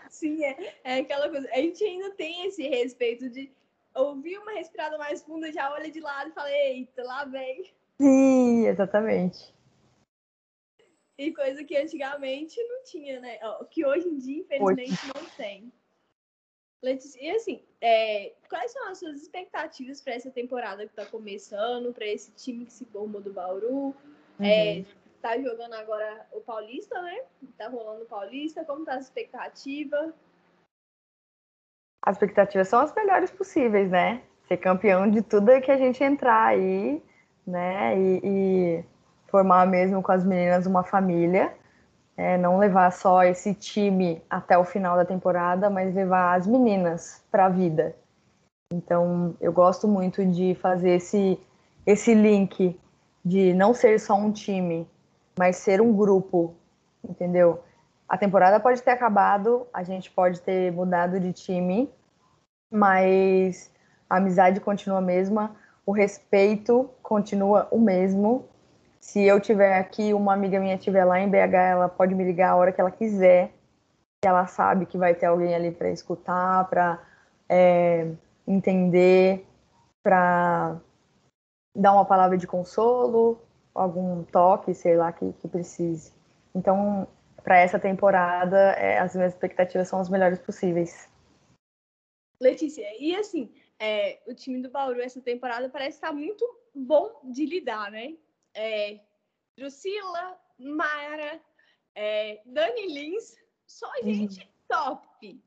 Sim, 0.10 0.44
é, 0.44 0.74
é 0.84 1.00
aquela 1.00 1.30
coisa. 1.30 1.48
A 1.54 1.58
gente 1.58 1.82
ainda 1.86 2.12
tem 2.12 2.48
esse 2.48 2.68
respeito 2.68 3.30
de 3.30 3.50
ouvir 3.96 4.38
uma 4.40 4.52
respirada 4.52 4.98
mais 4.98 5.24
funda, 5.24 5.54
já 5.54 5.72
olha 5.72 5.90
de 5.90 6.02
lado 6.02 6.32
e 6.32 6.34
fala, 6.34 6.52
eita, 6.52 7.02
lá 7.02 7.24
vem. 7.24 7.72
Sim, 7.98 8.68
exatamente. 8.68 9.54
E 11.20 11.34
coisa 11.34 11.66
que 11.66 11.76
antigamente 11.76 12.58
não 12.64 12.82
tinha, 12.86 13.20
né? 13.20 13.38
Que 13.70 13.86
hoje 13.86 14.08
em 14.08 14.18
dia, 14.18 14.40
infelizmente, 14.40 15.06
não 15.14 15.26
tem. 15.36 15.70
Letícia, 16.82 17.22
e 17.22 17.30
assim, 17.32 17.62
é, 17.82 18.32
quais 18.48 18.72
são 18.72 18.88
as 18.88 19.00
suas 19.00 19.22
expectativas 19.22 20.00
para 20.00 20.14
essa 20.14 20.32
temporada 20.32 20.86
que 20.86 20.94
está 20.94 21.06
começando, 21.06 21.94
para 21.94 22.06
esse 22.06 22.32
time 22.32 22.66
que 22.66 22.72
se 22.72 22.86
formou 22.86 23.20
do 23.20 23.34
Bauru? 23.34 23.94
Uhum. 24.40 24.46
É, 24.46 24.86
tá 25.22 25.38
jogando 25.38 25.74
agora 25.74 26.26
o 26.32 26.40
Paulista, 26.40 27.02
né? 27.02 27.22
Tá 27.58 27.68
rolando 27.68 28.04
o 28.04 28.08
Paulista, 28.08 28.64
como 28.64 28.86
tá 28.86 28.94
a 28.94 29.00
expectativa? 29.00 30.14
As 32.02 32.16
expectativas 32.16 32.70
são 32.70 32.80
as 32.80 32.96
melhores 32.96 33.30
possíveis, 33.30 33.92
né? 33.92 34.24
Ser 34.48 34.56
campeão 34.56 35.12
de 35.12 35.22
tudo 35.22 35.60
que 35.60 35.70
a 35.70 35.78
gente 35.78 36.02
entrar 36.02 36.46
aí, 36.46 37.04
né? 37.46 38.00
E, 38.00 38.22
e 38.24 38.86
formar 39.30 39.66
mesmo 39.68 40.02
com 40.02 40.12
as 40.12 40.24
meninas 40.24 40.66
uma 40.66 40.84
família. 40.84 41.54
É, 42.18 42.38
não 42.38 42.58
levar 42.58 42.92
só 42.92 43.24
esse 43.24 43.54
time 43.54 44.22
até 44.30 44.58
o 44.58 44.66
final 44.66 44.98
da 44.98 45.06
temporada, 45.06 45.70
mas 45.70 45.96
levar 45.96 46.38
as 46.38 46.46
meninas 46.46 47.24
para 47.32 47.46
a 47.46 47.50
vida. 47.50 47.96
Então, 48.74 49.36
eu 49.40 49.54
gosto 49.54 49.88
muito 49.88 50.26
de 50.26 50.54
fazer 50.56 50.98
esse, 50.98 51.40
esse 51.86 52.14
link 52.14 52.78
de 53.24 53.54
não 53.54 53.74
ser 53.74 54.00
só 54.00 54.16
um 54.16 54.32
time, 54.32 54.86
mas 55.38 55.56
ser 55.56 55.80
um 55.80 55.94
grupo, 55.96 56.54
entendeu? 57.08 57.64
A 58.08 58.18
temporada 58.18 58.60
pode 58.60 58.82
ter 58.82 58.92
acabado, 58.92 59.66
a 59.74 59.82
gente 59.84 60.12
pode 60.12 60.42
ter 60.42 60.72
mudado 60.74 61.20
de 61.20 61.32
time, 61.32 61.90
mas 62.72 63.72
a 64.10 64.18
amizade 64.18 64.60
continua 64.60 64.98
a 64.98 65.02
mesma, 65.02 65.56
o 65.86 65.92
respeito 65.92 66.90
continua 67.02 67.68
o 67.72 67.80
mesmo 67.80 68.49
se 69.00 69.24
eu 69.24 69.40
tiver 69.40 69.78
aqui, 69.78 70.14
uma 70.14 70.34
amiga 70.34 70.60
minha 70.60 70.76
estiver 70.76 71.06
lá 71.06 71.20
em 71.20 71.30
BH, 71.30 71.54
ela 71.54 71.90
pode 71.90 72.14
me 72.14 72.24
ligar 72.24 72.52
a 72.52 72.56
hora 72.56 72.72
que 72.72 72.82
ela 72.82 72.92
quiser. 72.92 73.54
Ela 74.24 74.46
sabe 74.48 74.86
que 74.86 74.98
vai 74.98 75.16
ter 75.16 75.28
alguém 75.28 75.56
ali 75.56 75.72
para 75.72 75.90
escutar, 75.90 76.70
para 76.70 77.02
é, 77.48 78.12
entender, 78.46 79.48
para 80.04 80.80
dar 81.76 81.94
uma 81.94 82.06
palavra 82.06 82.38
de 82.38 82.46
consolo, 82.46 83.42
algum 83.74 84.24
toque, 84.24 84.74
sei 84.74 84.98
lá, 84.98 85.12
que, 85.12 85.32
que 85.34 85.48
precise. 85.48 86.14
Então, 86.54 87.08
para 87.44 87.58
essa 87.58 87.80
temporada, 87.80 88.74
é, 88.74 89.00
as 89.00 89.16
minhas 89.16 89.34
expectativas 89.34 89.88
são 89.88 90.00
as 90.00 90.10
melhores 90.10 90.40
possíveis. 90.40 91.10
Letícia, 92.42 92.86
e 93.00 93.16
assim, 93.16 93.52
é, 93.80 94.20
o 94.28 94.34
time 94.34 94.62
do 94.62 94.70
Bauru 94.70 95.02
essa 95.02 95.22
temporada 95.22 95.70
parece 95.70 95.98
estar 95.98 96.14
muito 96.14 96.46
bom 96.76 97.22
de 97.24 97.46
lidar, 97.46 97.92
né? 97.92 98.16
É, 98.54 99.00
Drusila, 99.58 100.40
Mara, 100.58 101.40
é, 101.96 102.42
Dani 102.46 102.88
Lins, 102.88 103.36
só 103.66 103.88
uhum. 104.02 104.14
gente 104.14 104.40
uhum. 104.42 104.48
top. 104.68 105.44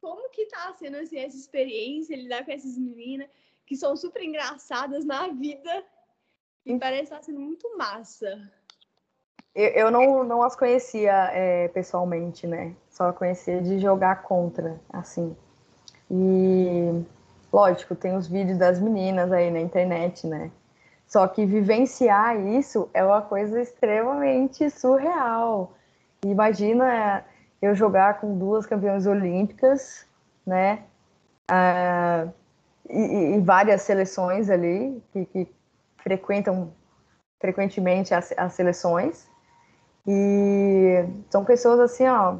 Como 0.00 0.30
que 0.30 0.46
tá 0.46 0.74
sendo 0.78 0.98
assim, 0.98 1.18
essa 1.18 1.36
experiência, 1.36 2.16
lidar 2.16 2.44
com 2.44 2.52
essas 2.52 2.76
meninas 2.76 3.28
que 3.66 3.76
são 3.76 3.96
super 3.96 4.22
engraçadas 4.22 5.04
na 5.04 5.28
vida 5.28 5.84
e 6.66 6.72
uhum. 6.72 6.78
parece 6.78 7.04
estar 7.04 7.16
tá 7.16 7.22
sendo 7.22 7.40
muito 7.40 7.76
massa. 7.76 8.50
Eu, 9.54 9.68
eu 9.68 9.90
não, 9.90 10.24
não 10.24 10.42
as 10.42 10.56
conhecia 10.56 11.30
é, 11.32 11.68
pessoalmente, 11.68 12.46
né? 12.46 12.74
Só 12.90 13.12
conhecia 13.12 13.62
de 13.62 13.78
jogar 13.78 14.22
contra, 14.22 14.80
assim. 14.92 15.36
E, 16.10 17.04
lógico, 17.52 17.94
tem 17.94 18.16
os 18.16 18.26
vídeos 18.26 18.58
das 18.58 18.80
meninas 18.80 19.30
aí 19.32 19.50
na 19.50 19.60
internet, 19.60 20.26
né? 20.26 20.50
Só 21.14 21.28
que 21.28 21.46
vivenciar 21.46 22.36
isso 22.40 22.90
é 22.92 23.04
uma 23.04 23.22
coisa 23.22 23.62
extremamente 23.62 24.68
surreal. 24.68 25.72
Imagina 26.26 27.24
eu 27.62 27.72
jogar 27.72 28.20
com 28.20 28.36
duas 28.36 28.66
campeãs 28.66 29.06
olímpicas, 29.06 30.08
né? 30.44 30.82
Ah, 31.48 32.26
e, 32.90 33.36
e, 33.36 33.40
várias 33.40 33.82
seleções 33.82 34.50
ali 34.50 35.00
que, 35.12 35.24
que 35.26 35.48
frequentam 35.98 36.72
frequentemente 37.40 38.12
as, 38.12 38.34
as, 38.36 38.52
seleções. 38.54 39.30
E 40.04 41.04
são 41.30 41.44
pessoas 41.44 41.78
assim, 41.78 42.08
ó, 42.08 42.38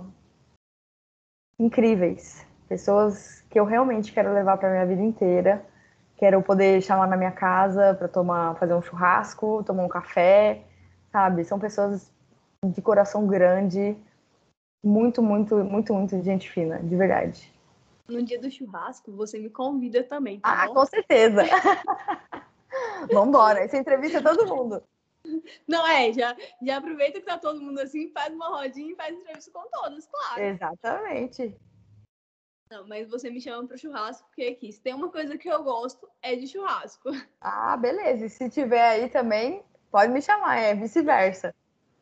incríveis. 1.60 2.44
Pessoas 2.68 3.40
que 3.48 3.60
eu 3.60 3.64
realmente 3.64 4.12
quero 4.12 4.34
levar 4.34 4.56
para 4.56 4.70
minha 4.70 4.84
vida 4.84 5.02
inteira 5.02 5.64
Quero 6.24 6.40
poder 6.40 6.80
chamar 6.80 7.06
na 7.06 7.18
minha 7.18 7.30
casa 7.32 7.92
para 7.92 8.08
tomar, 8.08 8.56
fazer 8.56 8.72
um 8.72 8.80
churrasco, 8.80 9.62
tomar 9.62 9.84
um 9.84 9.88
café, 9.88 10.62
sabe? 11.12 11.44
São 11.44 11.58
pessoas 11.58 12.10
de 12.64 12.80
coração 12.80 13.26
grande, 13.26 13.94
muito, 14.82 15.22
muito, 15.22 15.54
muito, 15.56 15.92
muito 15.92 16.22
gente 16.22 16.50
fina, 16.50 16.78
de 16.82 16.96
verdade. 16.96 17.52
No 18.08 18.22
dia 18.22 18.40
do 18.40 18.50
churrasco, 18.50 19.12
você 19.12 19.38
me 19.38 19.50
convida 19.50 20.02
também, 20.02 20.40
tá 20.40 20.62
Ah, 20.62 20.66
bom? 20.66 20.72
com 20.72 20.86
certeza. 20.86 21.42
Vambora, 23.12 23.60
essa 23.60 23.76
entrevista 23.76 24.16
é 24.16 24.22
todo 24.22 24.46
mundo. 24.46 24.82
Não, 25.68 25.86
é, 25.86 26.10
já, 26.10 26.34
já 26.62 26.78
aproveita 26.78 27.20
que 27.20 27.26
tá 27.26 27.36
todo 27.36 27.60
mundo 27.60 27.80
assim, 27.80 28.10
faz 28.12 28.32
uma 28.32 28.48
rodinha 28.48 28.92
e 28.92 28.96
faz 28.96 29.14
entrevista 29.14 29.50
com 29.52 29.68
todos, 29.68 30.06
claro. 30.06 30.40
Exatamente. 30.42 31.54
Não, 32.74 32.88
mas 32.88 33.08
você 33.08 33.30
me 33.30 33.40
chama 33.40 33.68
para 33.68 33.76
churrasco, 33.76 34.26
porque 34.26 34.42
aqui, 34.42 34.72
se 34.72 34.80
tem 34.80 34.92
uma 34.92 35.08
coisa 35.08 35.38
que 35.38 35.48
eu 35.48 35.62
gosto, 35.62 36.10
é 36.20 36.34
de 36.34 36.48
churrasco. 36.48 37.08
Ah, 37.40 37.76
beleza. 37.76 38.26
E 38.26 38.28
se 38.28 38.50
tiver 38.50 38.82
aí 38.82 39.08
também, 39.08 39.62
pode 39.92 40.12
me 40.12 40.20
chamar, 40.20 40.56
é 40.56 40.74
vice-versa. 40.74 41.54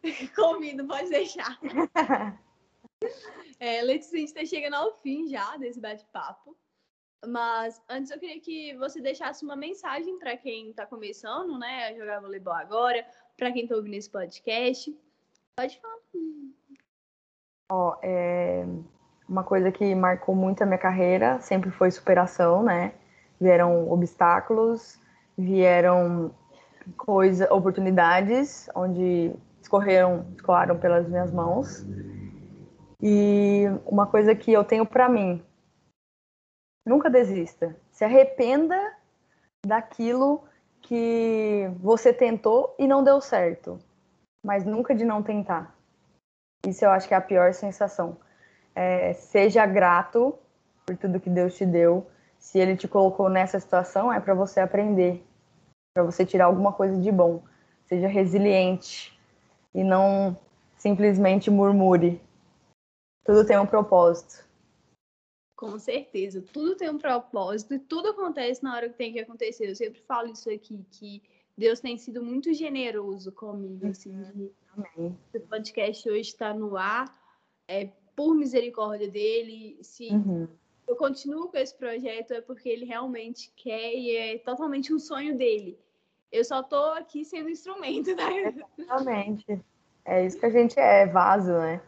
Convido, 0.35 0.87
pode 0.87 1.11
deixar. 1.11 1.61
é, 3.61 3.83
Letícia, 3.83 4.17
a 4.17 4.21
gente 4.21 4.29
está 4.29 4.47
chegando 4.47 4.77
ao 4.77 4.95
fim 5.03 5.29
já 5.29 5.59
desse 5.59 5.79
bate-papo. 5.79 6.57
Mas 7.27 7.79
antes 7.87 8.11
eu 8.11 8.19
queria 8.19 8.41
que 8.41 8.75
você 8.79 9.03
deixasse 9.03 9.45
uma 9.45 9.55
mensagem 9.55 10.19
para 10.19 10.39
quem 10.39 10.71
está 10.71 10.87
começando, 10.87 11.59
né, 11.59 11.89
a 11.89 11.95
jogar 11.95 12.21
voleibol 12.21 12.55
agora, 12.55 13.07
para 13.37 13.53
quem 13.53 13.65
está 13.65 13.77
ouvindo 13.77 13.95
esse 13.95 14.09
podcast. 14.09 14.99
Pode 15.55 15.79
falar. 15.79 15.99
Ó, 17.71 17.99
é 18.03 18.65
uma 19.33 19.43
coisa 19.43 19.73
que 19.73 19.95
marcou 19.95 20.35
muito 20.35 20.63
a 20.63 20.67
minha 20.67 20.79
carreira 20.79 21.41
sempre 21.41 21.71
foi 21.71 21.91
superação, 21.91 22.63
né? 22.63 22.93
Vieram 23.41 23.91
obstáculos, 23.91 25.01
vieram 25.37 26.35
coisa, 26.99 27.53
oportunidades 27.53 28.69
onde 28.75 29.35
escorreram, 29.63 30.27
escoaram 30.37 30.79
pelas 30.79 31.09
minhas 31.09 31.33
mãos. 31.33 31.83
E 33.01 33.65
uma 33.87 34.07
coisa 34.07 34.35
que 34.35 34.53
eu 34.53 34.63
tenho 34.65 34.85
para 34.85 35.09
mim, 35.09 35.43
nunca 36.87 37.09
desista. 37.09 37.75
Se 37.91 38.05
arrependa 38.05 38.79
daquilo 39.67 40.45
que 40.83 41.71
você 41.81 42.13
tentou 42.13 42.77
e 42.79 42.87
não 42.87 43.03
deu 43.03 43.19
certo, 43.19 43.79
mas 44.45 44.67
nunca 44.67 44.95
de 44.95 45.07
não 45.07 45.23
tentar. 45.23 45.75
Isso 46.67 46.85
eu 46.85 46.91
acho 46.91 47.09
que 47.09 47.15
é 47.15 47.17
a 47.17 47.21
pior 47.21 47.55
sensação 47.55 48.19
é, 48.75 49.13
seja 49.13 49.67
grato 49.67 50.39
por 50.87 50.97
tudo 50.97 51.21
que 51.21 51.31
Deus 51.31 51.57
te 51.57 51.67
deu. 51.67 52.07
Se 52.39 52.59
Ele 52.59 52.77
te 52.77 52.89
colocou 52.89 53.29
nessa 53.29 53.61
situação, 53.61 54.13
é 54.13 54.19
para 54.19 54.35
você 54.35 54.61
aprender, 54.61 55.25
para 55.95 56.03
você 56.03 56.25
tirar 56.27 56.47
alguma 56.47 56.73
coisa 56.73 57.01
de 57.01 57.13
bom. 57.13 57.43
Seja 57.87 58.09
resiliente 58.09 59.19
e 59.75 59.85
não 59.85 60.37
simplesmente 60.77 61.51
murmure. 61.51 62.21
Tudo 63.25 63.47
tem 63.47 63.59
um 63.59 63.67
propósito. 63.67 64.45
Com 65.57 65.79
certeza, 65.79 66.43
tudo 66.53 66.75
tem 66.75 66.91
um 66.91 66.99
propósito 66.99 67.75
e 67.75 67.79
tudo 67.79 68.09
acontece 68.09 68.65
na 68.65 68.75
hora 68.75 68.89
que 68.89 68.97
tem 68.97 69.13
que 69.13 69.21
acontecer. 69.21 69.69
Eu 69.69 69.77
sempre 69.77 70.01
falo 70.01 70.29
isso 70.29 70.51
aqui, 70.51 70.85
que 70.91 71.23
Deus 71.57 71.79
tem 71.79 71.97
sido 71.97 72.25
muito 72.25 72.53
generoso 72.53 73.31
comigo, 73.31 73.87
assim. 73.87 74.51
Amém 74.77 75.17
podcast 75.53 76.09
hoje 76.09 76.31
está 76.31 76.55
no 76.55 76.79
ar 76.79 77.05
é 77.69 77.91
por 78.15 78.35
misericórdia 78.35 79.09
dele. 79.09 79.79
Se 79.83 80.09
uhum. 80.09 80.49
eu 80.87 80.97
continuo 80.97 81.49
com 81.49 81.57
esse 81.57 81.77
projeto 81.77 82.33
é 82.33 82.41
porque 82.41 82.69
ele 82.69 82.85
realmente 82.85 83.53
quer 83.57 83.95
e 83.95 84.17
é 84.17 84.39
totalmente 84.39 84.93
um 84.93 84.99
sonho 84.99 85.37
dele. 85.37 85.79
Eu 86.31 86.45
só 86.45 86.63
tô 86.63 86.83
aqui 86.93 87.25
sendo 87.25 87.51
instrumento, 87.51 88.17
tá? 88.17 88.31
Exatamente. 88.79 89.63
É 90.05 90.25
isso 90.27 90.39
que 90.39 90.47
a 90.47 90.51
gente 90.51 90.79
é, 90.79 91.07
vaso, 91.07 91.53
né? 91.53 91.83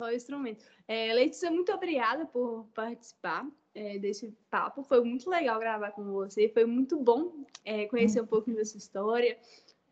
Só 0.00 0.12
instrumento. 0.12 0.64
É, 0.86 1.12
Letícia, 1.12 1.50
muito 1.50 1.72
obrigada 1.72 2.26
por 2.26 2.66
participar 2.74 3.46
é, 3.74 3.98
desse 3.98 4.32
papo. 4.50 4.82
Foi 4.82 5.02
muito 5.02 5.28
legal 5.30 5.58
gravar 5.58 5.92
com 5.92 6.04
você. 6.04 6.48
Foi 6.48 6.64
muito 6.64 6.98
bom 6.98 7.44
é, 7.64 7.86
conhecer 7.86 8.20
um 8.20 8.26
pouco 8.26 8.52
da 8.52 8.64
sua 8.64 8.78
história, 8.78 9.38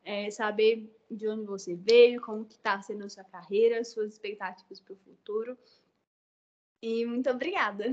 é, 0.04 0.30
saber 0.30 0.95
de 1.10 1.28
onde 1.28 1.44
você 1.44 1.74
veio, 1.74 2.20
como 2.20 2.44
que 2.44 2.54
está 2.54 2.80
sendo 2.82 3.04
a 3.04 3.08
sua 3.08 3.24
carreira, 3.24 3.84
suas 3.84 4.12
expectativas 4.12 4.80
para 4.80 4.94
o 4.94 4.98
futuro. 4.98 5.56
E 6.82 7.04
muito 7.06 7.30
obrigada. 7.30 7.84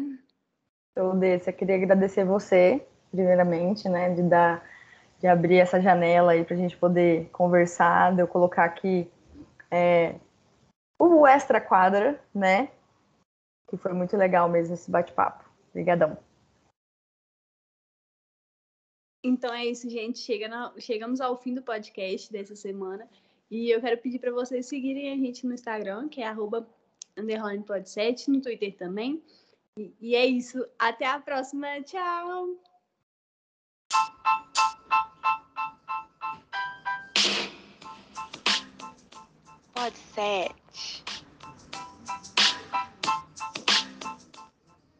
Eu, 0.95 1.15
desse, 1.15 1.49
eu 1.49 1.53
queria 1.53 1.75
agradecer 1.75 2.25
você, 2.25 2.85
primeiramente, 3.11 3.87
né, 3.89 4.13
de 4.13 4.23
dar, 4.23 4.63
de 5.19 5.27
abrir 5.27 5.57
essa 5.57 5.81
janela 5.81 6.33
aí 6.33 6.43
para 6.43 6.55
a 6.55 6.59
gente 6.59 6.77
poder 6.77 7.29
conversar, 7.29 8.13
de 8.13 8.21
eu 8.21 8.27
colocar 8.27 8.65
aqui 8.65 9.09
é, 9.71 10.15
o 10.99 11.25
extra 11.25 11.59
quadra, 11.59 12.19
né? 12.33 12.69
Que 13.69 13.77
foi 13.77 13.93
muito 13.93 14.15
legal 14.15 14.47
mesmo 14.47 14.75
esse 14.75 14.91
bate-papo. 14.91 15.43
Obrigadão. 15.71 16.17
Então 19.23 19.53
é 19.53 19.65
isso, 19.65 19.89
gente. 19.89 20.19
Chega. 20.19 20.73
Chegamos 20.77 21.21
ao 21.21 21.37
fim 21.37 21.53
do 21.53 21.61
podcast 21.61 22.31
dessa 22.31 22.55
semana. 22.55 23.07
E 23.49 23.69
eu 23.69 23.79
quero 23.79 23.97
pedir 23.99 24.19
para 24.19 24.31
vocês 24.31 24.65
seguirem 24.65 25.13
a 25.13 25.15
gente 25.15 25.45
no 25.47 25.53
Instagram, 25.53 26.09
que 26.09 26.21
é 26.21 26.27
arroba 26.27 26.67
underline 27.15 27.63
pod7, 27.63 28.27
no 28.27 28.41
Twitter 28.41 28.75
também. 28.75 29.23
E, 29.77 29.93
e 30.01 30.15
é 30.15 30.25
isso. 30.25 30.65
Até 30.77 31.05
a 31.05 31.19
próxima. 31.19 31.81
Tchau! 31.83 32.59
Pod 39.73 39.97
7. 40.13 40.62